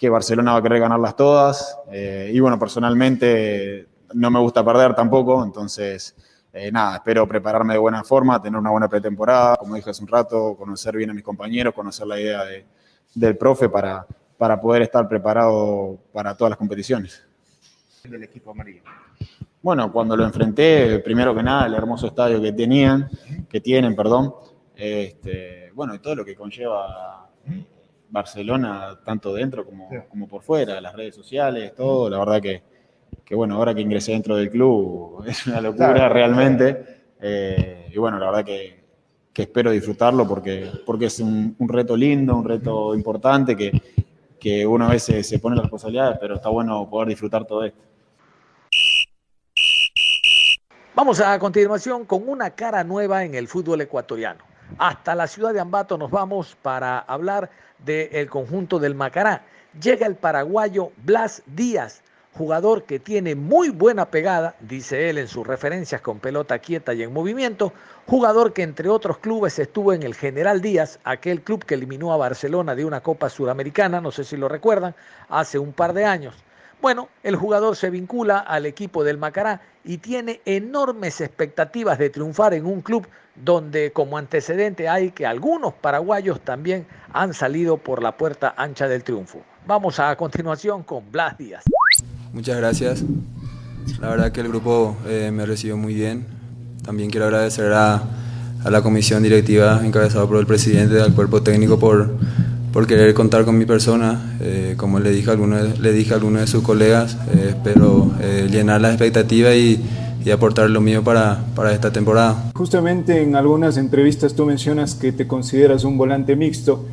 Barcelona 0.06 0.52
va 0.52 0.58
a 0.58 0.62
querer 0.62 0.80
ganarlas 0.80 1.16
todas. 1.16 1.78
Eh, 1.90 2.30
y 2.30 2.38
bueno, 2.38 2.58
personalmente 2.58 3.88
no 4.12 4.30
me 4.30 4.38
gusta 4.38 4.62
perder 4.62 4.94
tampoco, 4.94 5.42
entonces 5.42 6.14
eh, 6.56 6.70
nada, 6.70 6.94
espero 6.98 7.26
prepararme 7.26 7.72
de 7.72 7.80
buena 7.80 8.04
forma, 8.04 8.40
tener 8.40 8.60
una 8.60 8.70
buena 8.70 8.88
pretemporada, 8.88 9.56
como 9.56 9.74
dije 9.74 9.90
hace 9.90 10.04
un 10.04 10.08
rato, 10.08 10.54
conocer 10.56 10.96
bien 10.96 11.10
a 11.10 11.12
mis 11.12 11.24
compañeros, 11.24 11.74
conocer 11.74 12.06
la 12.06 12.20
idea 12.20 12.44
del 13.12 13.36
profe 13.36 13.68
para, 13.68 14.06
para 14.38 14.60
poder 14.60 14.82
estar 14.82 15.08
preparado 15.08 15.98
para 16.12 16.36
todas 16.36 16.50
las 16.50 16.58
competiciones. 16.58 17.26
Del 18.04 18.22
equipo 18.22 18.52
amarillo. 18.52 18.82
Bueno, 19.60 19.90
cuando 19.90 20.16
lo 20.16 20.24
enfrenté, 20.24 21.00
primero 21.00 21.34
que 21.34 21.42
nada, 21.42 21.66
el 21.66 21.74
hermoso 21.74 22.06
estadio 22.06 22.40
que 22.40 22.52
tenían, 22.52 23.10
que 23.48 23.60
tienen, 23.60 23.96
perdón, 23.96 24.32
este, 24.76 25.72
bueno, 25.74 25.92
y 25.92 25.98
todo 25.98 26.14
lo 26.14 26.24
que 26.24 26.36
conlleva 26.36 27.30
Barcelona, 28.10 28.96
tanto 29.04 29.34
dentro 29.34 29.64
como, 29.64 29.88
como 30.08 30.28
por 30.28 30.42
fuera, 30.42 30.80
las 30.80 30.94
redes 30.94 31.16
sociales, 31.16 31.74
todo, 31.74 32.08
la 32.08 32.18
verdad 32.20 32.40
que, 32.40 32.62
que, 33.24 33.34
bueno, 33.34 33.56
ahora 33.56 33.74
que 33.74 33.80
ingresé 33.80 34.12
dentro 34.12 34.36
del 34.36 34.50
club 34.50 35.24
es 35.28 35.46
una 35.46 35.60
locura 35.60 36.08
realmente, 36.08 37.02
eh, 37.20 37.90
y 37.92 37.98
bueno, 37.98 38.18
la 38.18 38.26
verdad 38.26 38.44
que, 38.44 38.84
que, 39.32 39.42
espero 39.42 39.70
disfrutarlo 39.70 40.26
porque, 40.28 40.70
porque 40.84 41.06
es 41.06 41.20
un, 41.20 41.54
un, 41.58 41.68
reto 41.68 41.96
lindo, 41.96 42.36
un 42.36 42.44
reto 42.44 42.94
importante, 42.94 43.56
que, 43.56 43.72
que 44.38 44.66
uno 44.66 44.86
a 44.86 44.90
veces 44.90 45.26
se 45.26 45.38
pone 45.38 45.56
las 45.56 45.64
responsabilidades, 45.64 46.18
pero 46.20 46.34
está 46.34 46.50
bueno 46.50 46.88
poder 46.90 47.08
disfrutar 47.08 47.46
todo 47.46 47.64
esto. 47.64 47.80
Vamos 50.94 51.18
a 51.18 51.36
continuación 51.40 52.04
con 52.04 52.28
una 52.28 52.50
cara 52.50 52.84
nueva 52.84 53.24
en 53.24 53.34
el 53.34 53.48
fútbol 53.48 53.80
ecuatoriano. 53.80 54.44
Hasta 54.78 55.16
la 55.16 55.26
ciudad 55.26 55.52
de 55.52 55.58
Ambato 55.58 55.98
nos 55.98 56.08
vamos 56.08 56.56
para 56.62 57.00
hablar 57.00 57.50
del 57.78 58.30
conjunto 58.30 58.78
del 58.78 58.94
Macará. 58.94 59.44
Llega 59.80 60.06
el 60.06 60.14
paraguayo 60.14 60.92
Blas 60.98 61.42
Díaz, 61.46 62.03
jugador 62.36 62.82
que 62.82 62.98
tiene 62.98 63.34
muy 63.34 63.70
buena 63.70 64.06
pegada, 64.06 64.56
dice 64.60 65.08
él 65.08 65.18
en 65.18 65.28
sus 65.28 65.46
referencias 65.46 66.00
con 66.00 66.18
pelota 66.18 66.58
quieta 66.58 66.92
y 66.92 67.02
en 67.02 67.12
movimiento, 67.12 67.72
jugador 68.06 68.52
que 68.52 68.62
entre 68.62 68.88
otros 68.88 69.18
clubes 69.18 69.58
estuvo 69.58 69.92
en 69.92 70.02
el 70.02 70.14
General 70.14 70.60
Díaz, 70.60 70.98
aquel 71.04 71.42
club 71.42 71.64
que 71.64 71.74
eliminó 71.74 72.12
a 72.12 72.16
Barcelona 72.16 72.74
de 72.74 72.84
una 72.84 73.00
Copa 73.00 73.30
Suramericana, 73.30 74.00
no 74.00 74.10
sé 74.10 74.24
si 74.24 74.36
lo 74.36 74.48
recuerdan, 74.48 74.94
hace 75.28 75.58
un 75.58 75.72
par 75.72 75.92
de 75.92 76.04
años. 76.04 76.34
Bueno, 76.82 77.08
el 77.22 77.36
jugador 77.36 77.76
se 77.76 77.88
vincula 77.88 78.38
al 78.40 78.66
equipo 78.66 79.04
del 79.04 79.16
Macará 79.16 79.62
y 79.84 79.98
tiene 79.98 80.40
enormes 80.44 81.20
expectativas 81.20 81.98
de 81.98 82.10
triunfar 82.10 82.52
en 82.52 82.66
un 82.66 82.82
club 82.82 83.06
donde 83.36 83.92
como 83.92 84.18
antecedente 84.18 84.88
hay 84.88 85.10
que 85.10 85.24
algunos 85.24 85.72
paraguayos 85.74 86.40
también 86.40 86.86
han 87.12 87.32
salido 87.32 87.78
por 87.78 88.02
la 88.02 88.16
puerta 88.16 88.54
ancha 88.56 88.88
del 88.88 89.02
triunfo. 89.02 89.40
Vamos 89.66 89.98
a 89.98 90.14
continuación 90.16 90.82
con 90.82 91.10
Blas 91.10 91.38
Díaz. 91.38 91.64
Muchas 92.34 92.58
gracias. 92.58 93.02
La 94.00 94.10
verdad 94.10 94.32
que 94.32 94.40
el 94.40 94.48
grupo 94.48 94.96
eh, 95.06 95.30
me 95.32 95.46
recibió 95.46 95.76
muy 95.76 95.94
bien. 95.94 96.26
También 96.84 97.08
quiero 97.08 97.24
agradecer 97.26 97.72
a, 97.72 98.02
a 98.62 98.70
la 98.70 98.82
comisión 98.82 99.22
directiva 99.22 99.80
encabezada 99.82 100.26
por 100.26 100.38
el 100.38 100.46
presidente, 100.46 101.00
al 101.00 101.14
cuerpo 101.14 101.42
técnico 101.42 101.78
por 101.78 102.10
por 102.74 102.88
querer 102.88 103.14
contar 103.14 103.44
con 103.44 103.56
mi 103.56 103.66
persona. 103.66 104.36
Eh, 104.40 104.74
como 104.76 104.98
le 104.98 105.12
dije 105.12 105.30
a 105.30 105.34
alguno 105.34 105.62
de, 105.62 105.78
le 105.78 105.92
dije 105.92 106.12
a 106.12 106.16
alguno 106.16 106.40
de 106.40 106.48
sus 106.48 106.64
colegas, 106.64 107.16
eh, 107.32 107.50
espero 107.50 108.10
eh, 108.20 108.48
llenar 108.50 108.80
las 108.80 108.90
expectativas 108.90 109.54
y, 109.54 109.80
y, 110.24 110.30
aportar 110.32 110.68
lo 110.68 110.80
mío 110.80 111.04
para, 111.04 111.44
para 111.54 111.72
esta 111.72 111.92
temporada. 111.92 112.50
Justamente 112.52 113.22
en 113.22 113.36
algunas 113.36 113.76
entrevistas 113.76 114.34
tú 114.34 114.44
mencionas 114.44 114.96
que 114.96 115.12
te 115.12 115.28
consideras 115.28 115.84
un 115.84 115.96
volante 115.96 116.34
mixto. 116.34 116.84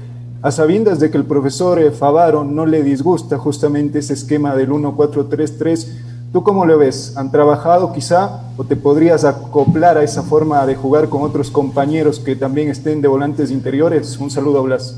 A 0.44 0.50
sabiendas 0.50 1.00
de 1.00 1.12
que 1.12 1.18
el 1.18 1.26
profesor 1.26 1.80
Favaro 1.92 2.44
no 2.44 2.66
le 2.66 2.82
disgusta 2.82 3.38
justamente 3.38 4.00
ese 4.00 4.14
esquema 4.14 4.56
del 4.56 4.72
1-4-3-3, 4.72 5.86
¿tú 6.34 6.42
cómo 6.42 6.66
lo 6.66 6.80
ves? 6.80 7.14
¿Han 7.16 7.32
trabajado 7.32 7.94
quizá 7.94 8.42
o 8.58 8.64
te 8.64 8.76
podrías 8.76 9.24
acoplar 9.24 10.00
a 10.00 10.04
esa 10.04 10.24
forma 10.24 10.66
de 10.66 10.76
jugar 10.76 11.10
con 11.10 11.22
otros 11.22 11.52
compañeros 11.52 12.20
que 12.20 12.36
también 12.36 12.70
estén 12.70 13.04
de 13.04 13.08
volantes 13.08 13.52
interiores? 13.52 14.18
Un 14.18 14.32
saludo, 14.32 14.64
Blas. 14.64 14.96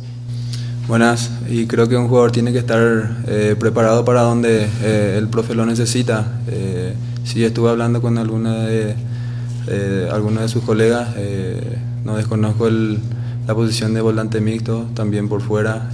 Buenas, 0.88 1.30
y 1.50 1.68
creo 1.68 1.90
que 1.90 1.98
un 1.98 2.08
jugador 2.08 2.32
tiene 2.32 2.54
que 2.54 2.60
estar 2.60 3.18
eh, 3.28 3.58
preparado 3.60 4.06
para 4.06 4.22
donde 4.22 4.70
eh, 4.82 5.16
el 5.18 5.28
profe 5.28 5.56
lo 5.56 5.66
necesita. 5.66 6.26
Eh, 6.48 6.94
sí, 7.26 7.44
estuve 7.44 7.70
hablando 7.70 8.02
con 8.02 8.18
alguna 8.18 8.64
de, 8.64 8.96
algunos 10.10 10.44
de 10.44 10.48
sus 10.48 10.64
colegas, 10.64 11.10
no 12.06 12.16
desconozco 12.16 12.68
la 13.48 13.54
posición 13.54 13.94
de 13.94 14.02
volante 14.02 14.40
mixto, 14.40 14.88
también 14.94 15.28
por 15.28 15.42
fuera, 15.42 15.90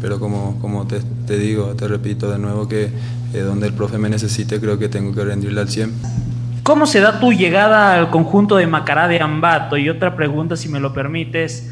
pero 0.00 0.18
como, 0.18 0.58
como 0.60 0.86
te, 0.86 1.38
digo, 1.38 1.74
te 1.76 1.86
repito 1.86 2.30
de 2.30 2.38
nuevo 2.38 2.66
que 2.68 2.90
donde 3.32 3.66
el 3.66 3.72
profe 3.72 3.98
me 3.98 4.08
necesite 4.08 4.60
creo 4.60 4.78
que 4.78 4.88
tengo 4.88 5.14
que 5.14 5.24
rendirle 5.24 5.60
al 5.60 5.68
100. 5.68 5.92
¿Cómo 6.62 6.86
se 6.86 7.00
da 7.00 7.18
tu 7.18 7.32
llegada 7.32 7.94
al 7.94 8.10
conjunto 8.10 8.56
de 8.56 8.66
Macará 8.66 9.08
de 9.08 9.20
Ambato? 9.20 9.76
Y 9.76 9.88
otra 9.88 10.14
pregunta, 10.14 10.56
si 10.56 10.68
me 10.68 10.78
lo 10.78 10.92
permites. 10.92 11.70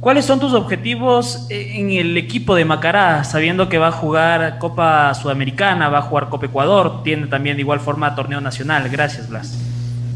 ¿Cuáles 0.00 0.24
son 0.24 0.40
tus 0.40 0.54
objetivos 0.54 1.46
en 1.50 1.90
el 1.90 2.16
equipo 2.16 2.54
de 2.54 2.64
Macará, 2.64 3.24
sabiendo 3.24 3.68
que 3.68 3.78
va 3.78 3.88
a 3.88 3.92
jugar 3.92 4.58
Copa 4.58 5.12
Sudamericana, 5.14 5.88
va 5.88 5.98
a 5.98 6.02
jugar 6.02 6.28
Copa 6.28 6.46
Ecuador, 6.46 7.02
tiene 7.02 7.26
también 7.26 7.56
de 7.56 7.62
igual 7.62 7.80
forma 7.80 8.14
torneo 8.14 8.40
nacional? 8.40 8.88
Gracias, 8.88 9.28
Blas. 9.28 9.58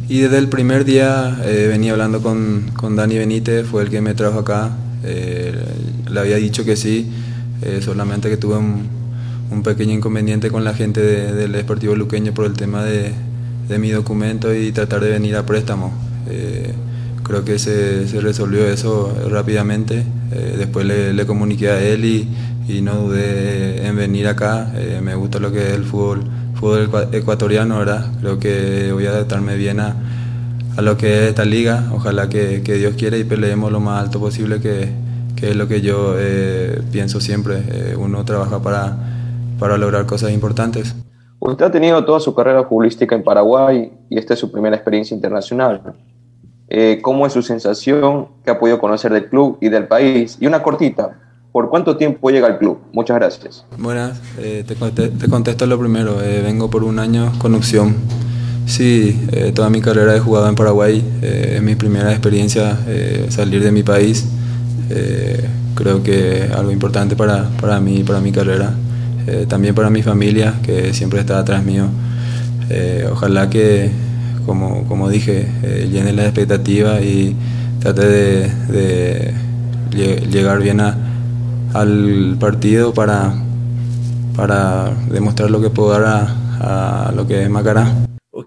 Y 0.08 0.20
desde 0.20 0.38
el 0.38 0.48
primer 0.48 0.84
día 0.84 1.40
eh, 1.44 1.66
venía 1.68 1.92
hablando 1.92 2.20
con, 2.20 2.70
con, 2.76 2.94
Dani 2.96 3.18
Benítez, 3.18 3.66
fue 3.66 3.82
el 3.82 3.90
que 3.90 4.00
me 4.00 4.14
trajo 4.14 4.40
acá. 4.40 4.76
Eh, 5.02 5.54
le 6.10 6.20
había 6.20 6.36
dicho 6.36 6.64
que 6.64 6.76
sí, 6.76 7.10
eh, 7.62 7.80
solamente 7.82 8.28
que 8.28 8.36
tuve 8.36 8.56
un, 8.56 8.86
un, 9.50 9.62
pequeño 9.62 9.92
inconveniente 9.92 10.50
con 10.50 10.64
la 10.64 10.74
gente 10.74 11.00
del 11.00 11.52
Deportivo 11.52 11.94
Luqueño 11.94 12.32
por 12.34 12.46
el 12.46 12.52
tema 12.54 12.84
de, 12.84 13.12
de, 13.68 13.78
mi 13.78 13.90
documento 13.90 14.54
y 14.54 14.72
tratar 14.72 15.00
de 15.00 15.10
venir 15.10 15.36
a 15.36 15.46
préstamo 15.46 15.92
creo 17.24 17.44
que 17.44 17.58
se, 17.58 18.06
se 18.06 18.20
resolvió 18.20 18.68
eso 18.68 19.12
rápidamente. 19.28 20.04
Eh, 20.30 20.54
después 20.58 20.86
le, 20.86 21.12
le, 21.12 21.26
comuniqué 21.26 21.70
a 21.70 21.82
él 21.82 22.04
y, 22.04 22.28
y, 22.68 22.82
no 22.82 22.94
dudé 22.94 23.86
en 23.86 23.96
venir 23.96 24.28
acá. 24.28 24.72
Eh, 24.76 25.00
me 25.02 25.16
gusta 25.16 25.40
lo 25.40 25.50
que 25.50 25.68
es 25.68 25.74
el 25.74 25.84
fútbol, 25.84 26.22
fútbol 26.64 27.08
ecuatoriano, 27.12 27.78
¿verdad? 27.78 28.06
Creo 28.20 28.38
que 28.38 28.90
voy 28.92 29.04
a 29.06 29.10
adaptarme 29.10 29.54
bien 29.56 29.80
a, 29.80 29.96
a 30.78 30.80
lo 30.80 30.96
que 30.96 31.24
es 31.24 31.28
esta 31.28 31.44
liga. 31.44 31.90
Ojalá 31.92 32.30
que, 32.30 32.62
que, 32.62 32.74
Dios 32.74 32.94
quiera 32.96 33.18
y 33.18 33.24
peleemos 33.24 33.70
lo 33.70 33.80
más 33.80 34.02
alto 34.02 34.18
posible, 34.18 34.60
que, 34.60 34.88
que 35.36 35.50
es 35.50 35.56
lo 35.56 35.68
que 35.68 35.82
yo 35.82 36.14
eh, 36.16 36.80
pienso 36.90 37.20
siempre. 37.20 37.62
uno 37.98 38.24
trabaja 38.24 38.60
para, 38.60 38.96
para 39.58 39.76
lograr 39.76 40.06
cosas 40.06 40.32
importantes. 40.32 40.94
Usted 41.38 41.66
ha 41.66 41.70
tenido 41.70 42.02
toda 42.02 42.18
su 42.18 42.34
carrera 42.34 42.64
futbolística 42.64 43.14
en 43.14 43.22
Paraguay 43.22 43.92
y 44.08 44.18
esta 44.18 44.32
es 44.32 44.40
su 44.40 44.50
primera 44.50 44.74
experiencia 44.74 45.14
internacional. 45.14 45.82
Eh, 46.68 47.00
cómo 47.02 47.26
es 47.26 47.34
su 47.34 47.42
sensación, 47.42 48.28
qué 48.42 48.52
ha 48.52 48.58
podido 48.58 48.78
conocer 48.78 49.12
del 49.12 49.28
club 49.28 49.58
y 49.60 49.68
del 49.68 49.86
país. 49.86 50.38
Y 50.40 50.46
una 50.46 50.62
cortita, 50.62 51.18
¿por 51.54 51.70
cuánto 51.70 51.96
tiempo 51.96 52.30
llega 52.30 52.48
al 52.48 52.58
club? 52.58 52.78
Muchas 52.92 53.16
gracias. 53.16 53.64
Buenas, 53.78 54.20
eh, 54.38 54.64
te, 54.66 55.28
contesto 55.28 55.66
lo 55.66 55.78
primero. 55.78 56.20
Eh, 56.20 56.42
vengo 56.42 56.68
por 56.68 56.82
un 56.82 56.98
año 56.98 57.32
con 57.38 57.54
opción. 57.54 57.94
Sí, 58.66 59.24
eh, 59.30 59.52
toda 59.54 59.70
mi 59.70 59.80
carrera 59.80 60.16
he 60.16 60.18
jugado 60.18 60.48
en 60.48 60.56
Paraguay. 60.56 61.00
Eh, 61.22 61.52
es 61.56 61.62
mi 61.62 61.76
primera 61.76 62.10
experiencia 62.10 62.76
eh, 62.88 63.26
salir 63.28 63.62
de 63.62 63.70
mi 63.70 63.84
país. 63.84 64.26
creo 65.76 66.02
que 66.02 66.50
algo 66.52 66.72
importante 66.72 67.14
para, 67.14 67.48
para 67.60 67.78
mí 67.78 68.02
para 68.02 68.20
mi 68.20 68.32
carrera. 68.32 68.74
también 69.48 69.76
para 69.76 69.90
mi 69.90 70.02
familia, 70.02 70.54
que 70.60 70.92
siempre 70.92 71.20
está 71.20 71.38
atrás 71.38 71.64
mío. 71.64 71.86
ojalá 73.12 73.48
que, 73.48 73.90
como, 74.44 74.84
como 74.88 75.08
dije, 75.08 75.46
llene 75.90 76.12
la 76.12 76.24
expectativa 76.24 77.00
y 77.00 77.36
trate 77.80 78.06
de, 78.06 78.50
de 79.90 80.26
llegar 80.30 80.60
bien 80.60 80.80
a, 80.80 81.13
al 81.74 82.36
partido 82.38 82.94
para, 82.94 83.34
para 84.36 84.94
demostrar 85.08 85.50
lo 85.50 85.60
que 85.60 85.70
puedo 85.70 85.90
dar 85.90 86.28
a, 86.60 87.12
lo 87.14 87.26
que 87.26 87.42
es 87.42 87.50
Macará. 87.50 87.92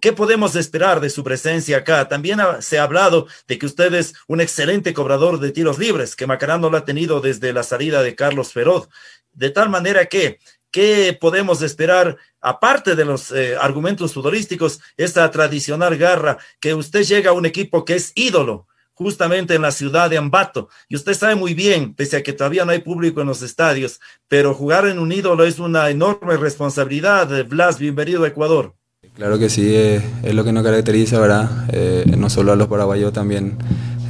¿Qué 0.01 0.13
podemos 0.13 0.55
esperar 0.55 0.99
de 0.99 1.09
su 1.09 1.23
presencia 1.23 1.77
acá? 1.77 2.07
También 2.07 2.39
se 2.59 2.79
ha 2.79 2.83
hablado 2.83 3.27
de 3.47 3.57
que 3.57 3.65
usted 3.65 3.93
es 3.93 4.13
un 4.27 4.41
excelente 4.41 4.93
cobrador 4.93 5.39
de 5.39 5.51
tiros 5.51 5.77
libres, 5.77 6.15
que 6.15 6.27
Macará 6.27 6.57
no 6.57 6.69
lo 6.69 6.77
ha 6.77 6.85
tenido 6.85 7.19
desde 7.19 7.53
la 7.53 7.63
salida 7.63 8.01
de 8.01 8.15
Carlos 8.15 8.53
Feroz. 8.53 8.89
De 9.33 9.49
tal 9.49 9.69
manera 9.69 10.05
que, 10.05 10.39
¿qué 10.71 11.17
podemos 11.19 11.61
esperar, 11.61 12.17
aparte 12.41 12.95
de 12.95 13.05
los 13.05 13.31
eh, 13.31 13.55
argumentos 13.59 14.13
futbolísticos, 14.13 14.79
esta 14.97 15.29
tradicional 15.31 15.97
garra, 15.97 16.37
que 16.59 16.73
usted 16.73 17.03
llega 17.03 17.31
a 17.31 17.33
un 17.33 17.45
equipo 17.45 17.83
que 17.83 17.95
es 17.95 18.11
ídolo? 18.15 18.67
Justamente 18.97 19.53
en 19.53 19.61
la 19.61 19.71
ciudad 19.71 20.09
de 20.09 20.17
Ambato. 20.17 20.69
Y 20.89 20.95
usted 20.95 21.13
sabe 21.13 21.35
muy 21.35 21.53
bien, 21.53 21.93
pese 21.93 22.17
a 22.17 22.23
que 22.23 22.33
todavía 22.33 22.65
no 22.65 22.71
hay 22.71 22.79
público 22.79 23.21
en 23.21 23.27
los 23.27 23.43
estadios, 23.43 23.99
pero 24.27 24.55
jugar 24.55 24.87
en 24.87 24.97
un 24.97 25.11
es 25.11 25.59
una 25.59 25.89
enorme 25.89 26.35
responsabilidad. 26.35 27.45
Blas, 27.45 27.77
bienvenido 27.77 28.23
a 28.23 28.27
Ecuador. 28.27 28.73
Claro 29.13 29.37
que 29.37 29.49
sí, 29.49 29.75
es, 29.75 30.33
lo 30.33 30.43
que 30.43 30.51
nos 30.51 30.63
caracteriza, 30.63 31.19
¿verdad? 31.19 31.49
Eh, 31.69 32.05
no 32.17 32.29
solo 32.29 32.51
a 32.51 32.55
los 32.55 32.67
paraguayos, 32.67 33.13
también 33.13 33.57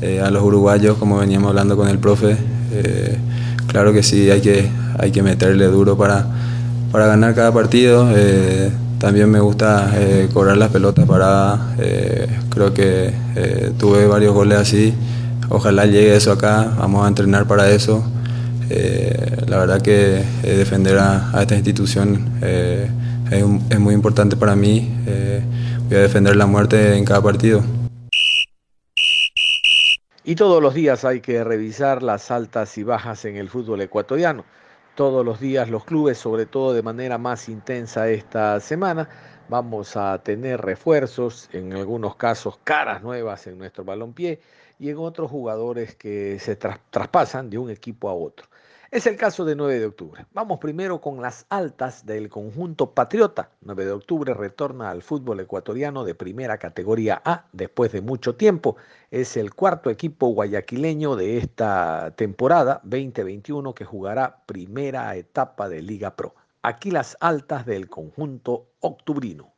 eh, 0.02 0.22
a 0.22 0.32
los 0.32 0.42
uruguayos, 0.44 0.98
como 0.98 1.20
veníamos 1.20 1.50
hablando 1.50 1.76
con 1.76 1.90
el 1.90 2.00
profe. 2.00 2.38
Eh, 2.72 3.18
claro 3.68 3.92
que 3.92 4.04
sí, 4.04 4.30
hay 4.32 4.42
que, 4.42 4.70
hay 4.98 5.12
que 5.12 5.22
meterle 5.22 5.66
duro 5.66 5.98
para, 5.98 6.26
para 6.94 7.08
ganar 7.08 7.36
cada 7.36 7.54
partido. 7.54 8.10
También 9.00 9.30
me 9.30 9.40
gusta 9.40 9.92
cobrar 10.34 10.58
las 10.58 10.72
pelotas 10.72 11.06
paradas. 11.06 11.60
creo 12.50 12.74
que 12.74 13.14
tuve 13.78 14.08
varios 14.08 14.34
goles 14.34 14.58
así. 14.60 14.94
Ojalá 15.50 15.86
llegue 15.86 16.16
eso 16.16 16.32
acá. 16.32 16.74
Vamos 16.78 17.06
a 17.06 17.08
entrenar 17.08 17.48
para 17.48 17.70
eso. 17.70 18.04
la 19.48 19.58
verdad 19.58 19.82
que 19.82 20.24
defender 20.44 20.98
a, 20.98 21.32
esta 21.42 21.56
institución 21.56 22.40
es, 23.32 23.80
muy 23.80 23.94
importante 23.94 24.36
para 24.36 24.56
mí. 24.56 24.94
Eh, 25.06 25.42
voy 25.88 25.98
a 25.98 26.02
defender 26.02 26.36
la 26.36 26.46
muerte 26.46 26.98
en 26.98 27.06
cada 27.06 27.22
partido. 27.22 27.64
Y 30.24 30.36
todos 30.36 30.62
los 30.62 30.74
días 30.74 31.06
hay 31.06 31.22
que 31.22 31.44
revisar 31.44 32.04
las 32.04 32.32
altas 32.32 32.78
y 32.78 32.84
bajas 32.84 33.24
en 33.26 33.38
el 33.38 33.50
fútbol 33.50 33.82
ecuatoriano. 33.82 34.44
Todos 34.98 35.24
los 35.24 35.40
días 35.40 35.70
los 35.70 35.86
clubes, 35.86 36.18
sobre 36.18 36.48
todo 36.48 36.74
de 36.74 36.82
manera 36.82 37.20
más 37.20 37.50
intensa 37.50 38.10
esta 38.10 38.60
semana, 38.60 39.08
vamos 39.48 39.96
a 39.96 40.18
tener 40.24 40.60
refuerzos, 40.62 41.50
en 41.54 41.72
algunos 41.74 42.16
casos 42.16 42.58
caras 42.64 43.04
nuevas 43.04 43.46
en 43.46 43.60
nuestro 43.60 43.84
balompié 43.84 44.42
y 44.80 44.90
en 44.90 44.98
otros 44.98 45.30
jugadores 45.30 45.94
que 45.94 46.40
se 46.40 46.56
traspasan 46.56 47.52
de 47.52 47.60
un 47.60 47.70
equipo 47.70 48.10
a 48.10 48.16
otro. 48.16 48.48
Es 48.90 49.06
el 49.06 49.18
caso 49.18 49.44
de 49.44 49.54
9 49.54 49.80
de 49.80 49.86
octubre. 49.86 50.26
Vamos 50.32 50.60
primero 50.60 51.02
con 51.02 51.22
las 51.22 51.46
altas 51.50 52.06
del 52.06 52.30
conjunto 52.30 52.94
Patriota. 52.94 53.50
9 53.60 53.86
de 53.86 53.92
octubre 53.92 54.34
retorna 54.34 54.90
al 54.90 55.02
fútbol 55.02 55.42
ecuatoriano 55.42 56.06
de 56.06 56.16
primera 56.16 56.58
categoría 56.58 57.22
A 57.26 57.48
después 57.52 57.92
de 57.92 58.00
mucho 58.00 58.38
tiempo. 58.38 58.78
Es 59.12 59.36
el 59.36 59.54
cuarto 59.54 59.90
equipo 59.90 60.28
guayaquileño 60.28 61.18
de 61.18 61.38
esta 61.38 62.14
temporada 62.16 62.80
2021 62.84 63.74
que 63.74 63.84
jugará 63.84 64.44
primera 64.46 65.14
etapa 65.18 65.68
de 65.68 65.82
Liga 65.82 66.16
Pro. 66.16 66.34
Aquí 66.62 66.90
las 66.90 67.18
altas 67.20 67.66
del 67.66 67.90
conjunto 67.90 68.68
octubrino. 68.80 69.52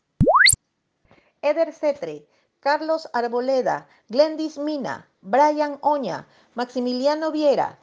Eder 1.44 1.72
Cetre, 1.72 2.26
Carlos 2.60 3.08
Arboleda, 3.13 3.88
Glendis 4.08 4.58
Mina, 4.58 5.08
Brian 5.22 5.78
Oña, 5.82 6.28
Maximiliano 6.56 7.32
Viera, 7.32 7.78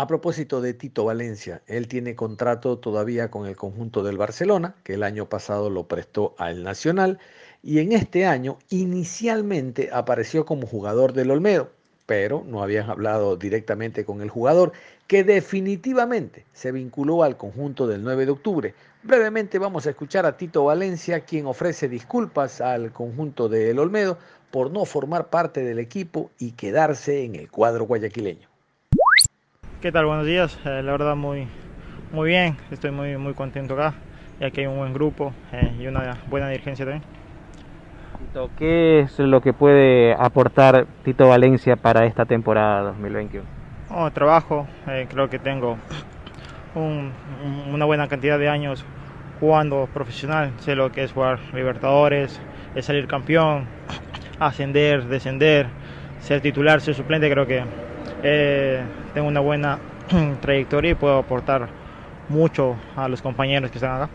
a 0.00 0.06
propósito 0.06 0.62
de 0.62 0.72
Tito 0.72 1.04
Valencia, 1.04 1.60
él 1.66 1.86
tiene 1.86 2.16
contrato 2.16 2.78
todavía 2.78 3.30
con 3.30 3.46
el 3.46 3.54
conjunto 3.54 4.02
del 4.02 4.16
Barcelona, 4.16 4.74
que 4.82 4.94
el 4.94 5.02
año 5.02 5.28
pasado 5.28 5.68
lo 5.68 5.88
prestó 5.88 6.34
al 6.38 6.62
Nacional, 6.62 7.18
y 7.62 7.80
en 7.80 7.92
este 7.92 8.24
año 8.24 8.56
inicialmente 8.70 9.90
apareció 9.92 10.46
como 10.46 10.66
jugador 10.66 11.12
del 11.12 11.30
Olmedo, 11.30 11.68
pero 12.06 12.42
no 12.46 12.62
habían 12.62 12.88
hablado 12.88 13.36
directamente 13.36 14.06
con 14.06 14.22
el 14.22 14.30
jugador, 14.30 14.72
que 15.06 15.22
definitivamente 15.22 16.46
se 16.54 16.72
vinculó 16.72 17.22
al 17.22 17.36
conjunto 17.36 17.86
del 17.86 18.02
9 18.02 18.24
de 18.24 18.32
octubre. 18.32 18.74
Brevemente 19.02 19.58
vamos 19.58 19.86
a 19.86 19.90
escuchar 19.90 20.24
a 20.24 20.38
Tito 20.38 20.64
Valencia, 20.64 21.26
quien 21.26 21.44
ofrece 21.44 21.90
disculpas 21.90 22.62
al 22.62 22.90
conjunto 22.90 23.50
del 23.50 23.78
Olmedo 23.78 24.16
por 24.50 24.70
no 24.70 24.86
formar 24.86 25.28
parte 25.28 25.62
del 25.62 25.78
equipo 25.78 26.30
y 26.38 26.52
quedarse 26.52 27.22
en 27.22 27.34
el 27.34 27.50
cuadro 27.50 27.84
guayaquileño. 27.84 28.49
¿Qué 29.80 29.92
tal? 29.92 30.04
Buenos 30.04 30.26
días. 30.26 30.58
Eh, 30.66 30.82
la 30.82 30.92
verdad 30.92 31.16
muy, 31.16 31.48
muy 32.12 32.28
bien. 32.28 32.58
Estoy 32.70 32.90
muy, 32.90 33.16
muy 33.16 33.32
contento 33.32 33.72
acá, 33.72 33.94
ya 34.38 34.50
que 34.50 34.60
hay 34.60 34.66
un 34.66 34.76
buen 34.76 34.92
grupo 34.92 35.32
eh, 35.52 35.74
y 35.80 35.86
una 35.86 36.18
buena 36.28 36.50
dirigencia 36.50 36.84
también. 36.84 37.02
¿Qué 38.58 39.00
es 39.00 39.18
lo 39.18 39.40
que 39.40 39.54
puede 39.54 40.12
aportar 40.12 40.86
Tito 41.02 41.28
Valencia 41.28 41.76
para 41.76 42.04
esta 42.04 42.26
temporada 42.26 42.82
2021? 42.90 43.46
Oh, 43.88 44.10
trabajo. 44.10 44.68
Eh, 44.86 45.06
creo 45.08 45.30
que 45.30 45.38
tengo 45.38 45.78
una 46.74 47.86
buena 47.86 48.06
cantidad 48.06 48.38
de 48.38 48.50
años 48.50 48.84
jugando 49.40 49.88
profesional. 49.94 50.52
Sé 50.58 50.76
lo 50.76 50.92
que 50.92 51.04
es 51.04 51.12
jugar 51.12 51.38
Libertadores, 51.54 52.38
es 52.74 52.84
salir 52.84 53.06
campeón, 53.06 53.64
ascender, 54.38 55.06
descender, 55.06 55.68
ser 56.20 56.42
titular, 56.42 56.82
ser 56.82 56.94
suplente. 56.94 57.30
Creo 57.30 57.46
que 57.46 57.64
tengo 59.14 59.28
una 59.28 59.40
buena 59.40 59.78
trayectoria 60.40 60.92
y 60.92 60.94
puedo 60.94 61.18
aportar 61.18 61.68
mucho 62.28 62.76
a 62.96 63.08
los 63.08 63.22
compañeros 63.22 63.70
que 63.70 63.78
están 63.78 63.96
acá. 63.96 64.08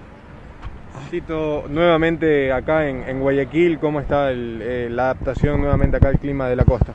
Tito, 1.12 1.65
nuevamente 1.69 2.51
acá 2.51 2.88
en, 2.88 3.19
Guayaquil, 3.19 3.79
¿cómo 3.79 3.99
está 3.99 4.31
eh, 4.31 4.88
la 4.89 5.03
adaptación 5.03 5.62
nuevamente 5.62 5.97
acá 5.97 6.10
al 6.10 6.19
clima 6.19 6.47
de 6.47 6.55
la 6.55 6.63
costa? 6.63 6.93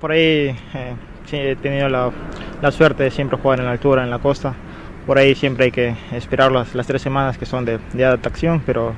por 0.00 0.10
ahí 0.10 0.56
eh, 0.74 0.94
he 1.30 1.56
tenido 1.56 1.88
la, 1.88 2.10
suerte 2.72 3.04
de 3.04 3.10
siempre 3.10 3.38
jugar 3.38 3.60
en 3.60 3.66
la 3.66 3.72
altura, 3.72 4.02
en 4.02 4.10
la 4.10 4.18
costa. 4.18 4.54
Por 5.06 5.18
ahí 5.18 5.34
siempre 5.36 5.66
hay 5.66 5.70
que 5.70 5.94
esperar 6.12 6.50
las, 6.50 6.74
las 6.74 6.86
tres 6.86 7.02
semanas 7.02 7.38
que 7.38 7.46
son 7.46 7.64
de, 7.64 7.78
de 7.92 8.04
adaptación, 8.04 8.62
pero 8.66 8.94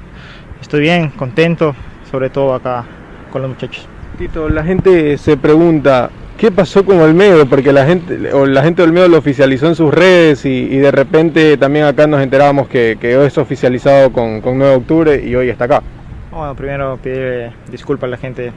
estoy 0.60 0.80
bien, 0.80 1.10
contento, 1.10 1.74
sobre 2.10 2.30
todo 2.30 2.54
acá 2.54 2.84
con 3.30 3.42
los 3.42 3.50
muchachos. 3.50 3.86
Tito, 4.16 4.48
la 4.48 4.64
gente 4.64 5.18
se 5.18 5.36
pregunta, 5.36 6.10
¿Qué 6.38 6.52
pasó 6.52 6.84
con 6.84 7.00
Olmedo? 7.00 7.46
Porque 7.46 7.72
la 7.72 7.84
gente, 7.84 8.32
o 8.32 8.46
la 8.46 8.62
gente 8.62 8.82
de 8.82 8.86
Olmedo 8.86 9.08
lo 9.08 9.18
oficializó 9.18 9.66
en 9.66 9.74
sus 9.74 9.92
redes 9.92 10.44
y, 10.44 10.68
de 10.68 10.92
repente 10.92 11.56
también 11.56 11.84
acá 11.84 12.06
nos 12.06 12.22
enterábamos 12.22 12.68
que, 12.68 12.96
quedó 13.00 13.26
es 13.26 13.36
oficializado 13.38 14.12
con, 14.12 14.40
9 14.44 14.66
de 14.66 14.76
octubre 14.76 15.20
y 15.20 15.34
hoy 15.34 15.50
está 15.50 15.64
acá. 15.64 15.82
Bueno, 16.30 16.54
primero 16.54 16.96
pedir 17.02 17.50
disculpas 17.72 18.06
a 18.06 18.10
la 18.12 18.16
gente 18.18 18.52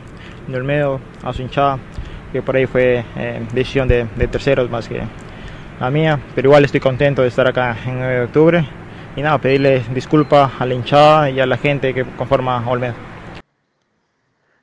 de 0.48 0.56
Olmedo, 0.56 1.00
a 1.24 1.34
su 1.34 1.42
hinchada, 1.42 1.80
que 2.32 2.44
por 2.44 2.56
ahí 2.56 2.68
fue 2.68 3.04
eh, 3.18 3.42
decisión 3.52 3.88
de, 3.88 4.06
terceros 4.32 4.70
más 4.70 4.88
que 4.88 5.02
la 5.80 5.90
mía, 5.90 6.20
pero 6.36 6.50
igual 6.50 6.64
estoy 6.64 6.82
contento 6.82 7.24
de 7.24 7.30
estar 7.30 7.48
acá 7.48 7.76
en 7.88 7.98
9 7.98 8.14
de 8.14 8.22
octubre 8.26 8.66
y 9.16 9.24
nada, 9.24 9.40
pedirle 9.40 9.82
disculpas 9.92 10.52
a 10.60 10.68
la 10.68 10.76
hinchada 10.76 11.32
y 11.32 11.40
a 11.40 11.48
la 11.48 11.58
gente 11.58 11.96
que 11.96 12.04
conforma 12.04 12.64
Olmedo. 12.70 13.11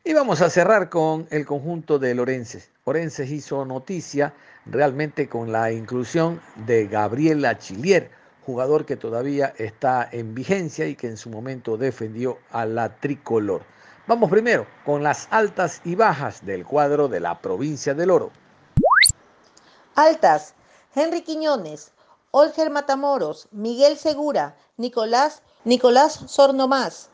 Y 0.09 0.14
vamos 0.14 0.40
a 0.40 0.49
cerrar 0.49 0.88
con 0.88 1.29
el 1.31 1.44
conjunto 1.44 1.99
de 1.99 2.14
Lorences. 2.14 2.71
Lorences 2.87 3.31
hizo 3.31 3.66
noticia 3.66 4.33
realmente 4.64 5.29
con 5.29 5.53
la 5.53 5.71
inclusión 5.71 6.40
de 6.64 6.87
Gabriel 6.87 7.44
Achillier, 7.44 8.11
jugador 8.47 8.87
que 8.87 8.97
todavía 8.97 9.53
está 9.59 10.09
en 10.11 10.35
vigencia 10.35 10.87
y 10.87 10.97
que 10.97 11.09
en 11.09 11.18
su 11.18 11.29
momento 11.29 11.77
defendió 11.77 12.38
a 12.53 12.64
la 12.64 12.97
tricolor. 12.97 13.64
Vamos 14.07 14.31
primero 14.31 14.66
con 14.87 15.03
las 15.03 15.29
altas 15.31 15.83
y 15.85 15.94
bajas 15.94 16.42
del 16.47 16.64
cuadro 16.64 17.09
de 17.09 17.21
la 17.21 17.38
provincia 17.42 17.92
del 17.92 18.11
Oro. 18.11 18.31
Altas, 19.94 20.55
Henry 20.94 21.21
Quiñones, 21.21 21.92
Olger 22.31 22.71
Matamoros, 22.71 23.47
Miguel 23.53 23.99
Segura, 23.99 24.57
Nicolás, 24.79 25.42
Nicolás 25.66 26.14
Sornomás, 26.29 27.11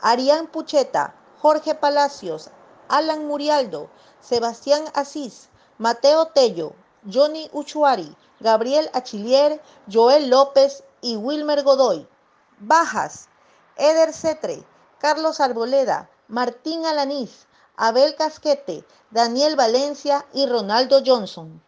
Arián 0.00 0.46
Pucheta, 0.46 1.16
Jorge 1.40 1.74
Palacios, 1.74 2.50
Alan 2.88 3.26
Murialdo, 3.26 3.88
Sebastián 4.20 4.84
Asís, 4.94 5.48
Mateo 5.78 6.26
Tello, 6.28 6.72
Johnny 7.12 7.48
Uchuari, 7.52 8.16
Gabriel 8.40 8.90
Achillier, 8.92 9.60
Joel 9.90 10.30
López 10.30 10.82
y 11.00 11.16
Wilmer 11.16 11.62
Godoy. 11.62 12.08
Bajas, 12.58 13.28
Eder 13.76 14.14
Cetre, 14.14 14.64
Carlos 14.98 15.40
Arboleda, 15.40 16.08
Martín 16.28 16.86
Alanís, 16.86 17.46
Abel 17.76 18.16
Casquete, 18.16 18.84
Daniel 19.10 19.56
Valencia 19.56 20.24
y 20.32 20.46
Ronaldo 20.46 21.02
Johnson. 21.04 21.62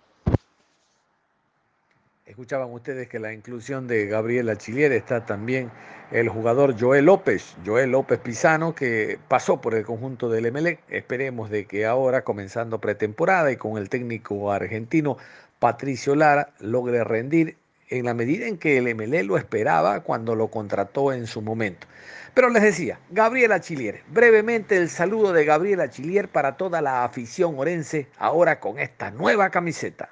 Escuchaban 2.28 2.70
ustedes 2.74 3.08
que 3.08 3.18
la 3.18 3.32
inclusión 3.32 3.88
de 3.88 4.04
Gabriela 4.04 4.54
Chilier 4.56 4.92
está 4.92 5.24
también 5.24 5.70
el 6.10 6.28
jugador 6.28 6.78
Joel 6.78 7.06
López, 7.06 7.56
Joel 7.64 7.92
López 7.92 8.18
Pisano, 8.18 8.74
que 8.74 9.18
pasó 9.28 9.62
por 9.62 9.74
el 9.74 9.86
conjunto 9.86 10.28
del 10.28 10.52
MLE. 10.52 10.78
Esperemos 10.90 11.48
de 11.48 11.64
que 11.64 11.86
ahora, 11.86 12.24
comenzando 12.24 12.82
pretemporada 12.82 13.50
y 13.50 13.56
con 13.56 13.78
el 13.78 13.88
técnico 13.88 14.52
argentino 14.52 15.16
Patricio 15.58 16.14
Lara, 16.14 16.50
logre 16.60 17.02
rendir 17.02 17.56
en 17.88 18.04
la 18.04 18.12
medida 18.12 18.46
en 18.46 18.58
que 18.58 18.76
el 18.76 18.94
MLE 18.94 19.24
lo 19.24 19.38
esperaba 19.38 20.00
cuando 20.00 20.34
lo 20.34 20.48
contrató 20.48 21.14
en 21.14 21.26
su 21.26 21.40
momento. 21.40 21.86
Pero 22.34 22.50
les 22.50 22.62
decía, 22.62 23.00
Gabriela 23.08 23.62
Chilier, 23.62 24.02
brevemente 24.08 24.76
el 24.76 24.90
saludo 24.90 25.32
de 25.32 25.46
Gabriela 25.46 25.88
Chilier 25.88 26.28
para 26.28 26.58
toda 26.58 26.82
la 26.82 27.04
afición 27.04 27.58
orense, 27.58 28.06
ahora 28.18 28.60
con 28.60 28.78
esta 28.78 29.10
nueva 29.10 29.48
camiseta. 29.48 30.10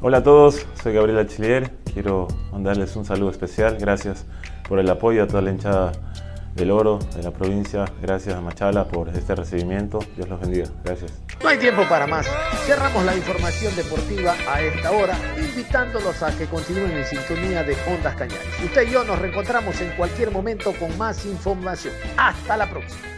Hola 0.00 0.18
a 0.18 0.22
todos, 0.22 0.64
soy 0.80 0.92
Gabriela 0.92 1.26
Chilier. 1.26 1.72
Quiero 1.92 2.28
mandarles 2.52 2.94
un 2.94 3.04
saludo 3.04 3.32
especial. 3.32 3.78
Gracias 3.80 4.26
por 4.68 4.78
el 4.78 4.88
apoyo 4.88 5.24
a 5.24 5.26
toda 5.26 5.42
la 5.42 5.50
hinchada 5.50 5.90
del 6.54 6.70
Oro, 6.70 7.00
de 7.16 7.22
la 7.24 7.32
provincia. 7.32 7.84
Gracias 8.00 8.36
a 8.36 8.40
Machala 8.40 8.84
por 8.84 9.08
este 9.08 9.34
recibimiento. 9.34 9.98
Dios 10.14 10.28
los 10.28 10.40
bendiga. 10.40 10.68
Gracias. 10.84 11.12
No 11.42 11.48
hay 11.48 11.58
tiempo 11.58 11.82
para 11.88 12.06
más. 12.06 12.28
Cerramos 12.64 13.04
la 13.04 13.16
información 13.16 13.74
deportiva 13.74 14.36
a 14.48 14.62
esta 14.62 14.92
hora, 14.92 15.18
invitándolos 15.36 16.22
a 16.22 16.30
que 16.30 16.46
continúen 16.46 16.92
en 16.92 17.04
sintonía 17.04 17.64
de 17.64 17.76
Ondas 17.88 18.14
Cañares. 18.14 18.46
Usted 18.64 18.86
y 18.86 18.92
yo 18.92 19.02
nos 19.02 19.18
reencontramos 19.18 19.80
en 19.80 19.90
cualquier 19.96 20.30
momento 20.30 20.72
con 20.78 20.96
más 20.96 21.26
información. 21.26 21.92
Hasta 22.16 22.56
la 22.56 22.70
próxima. 22.70 23.17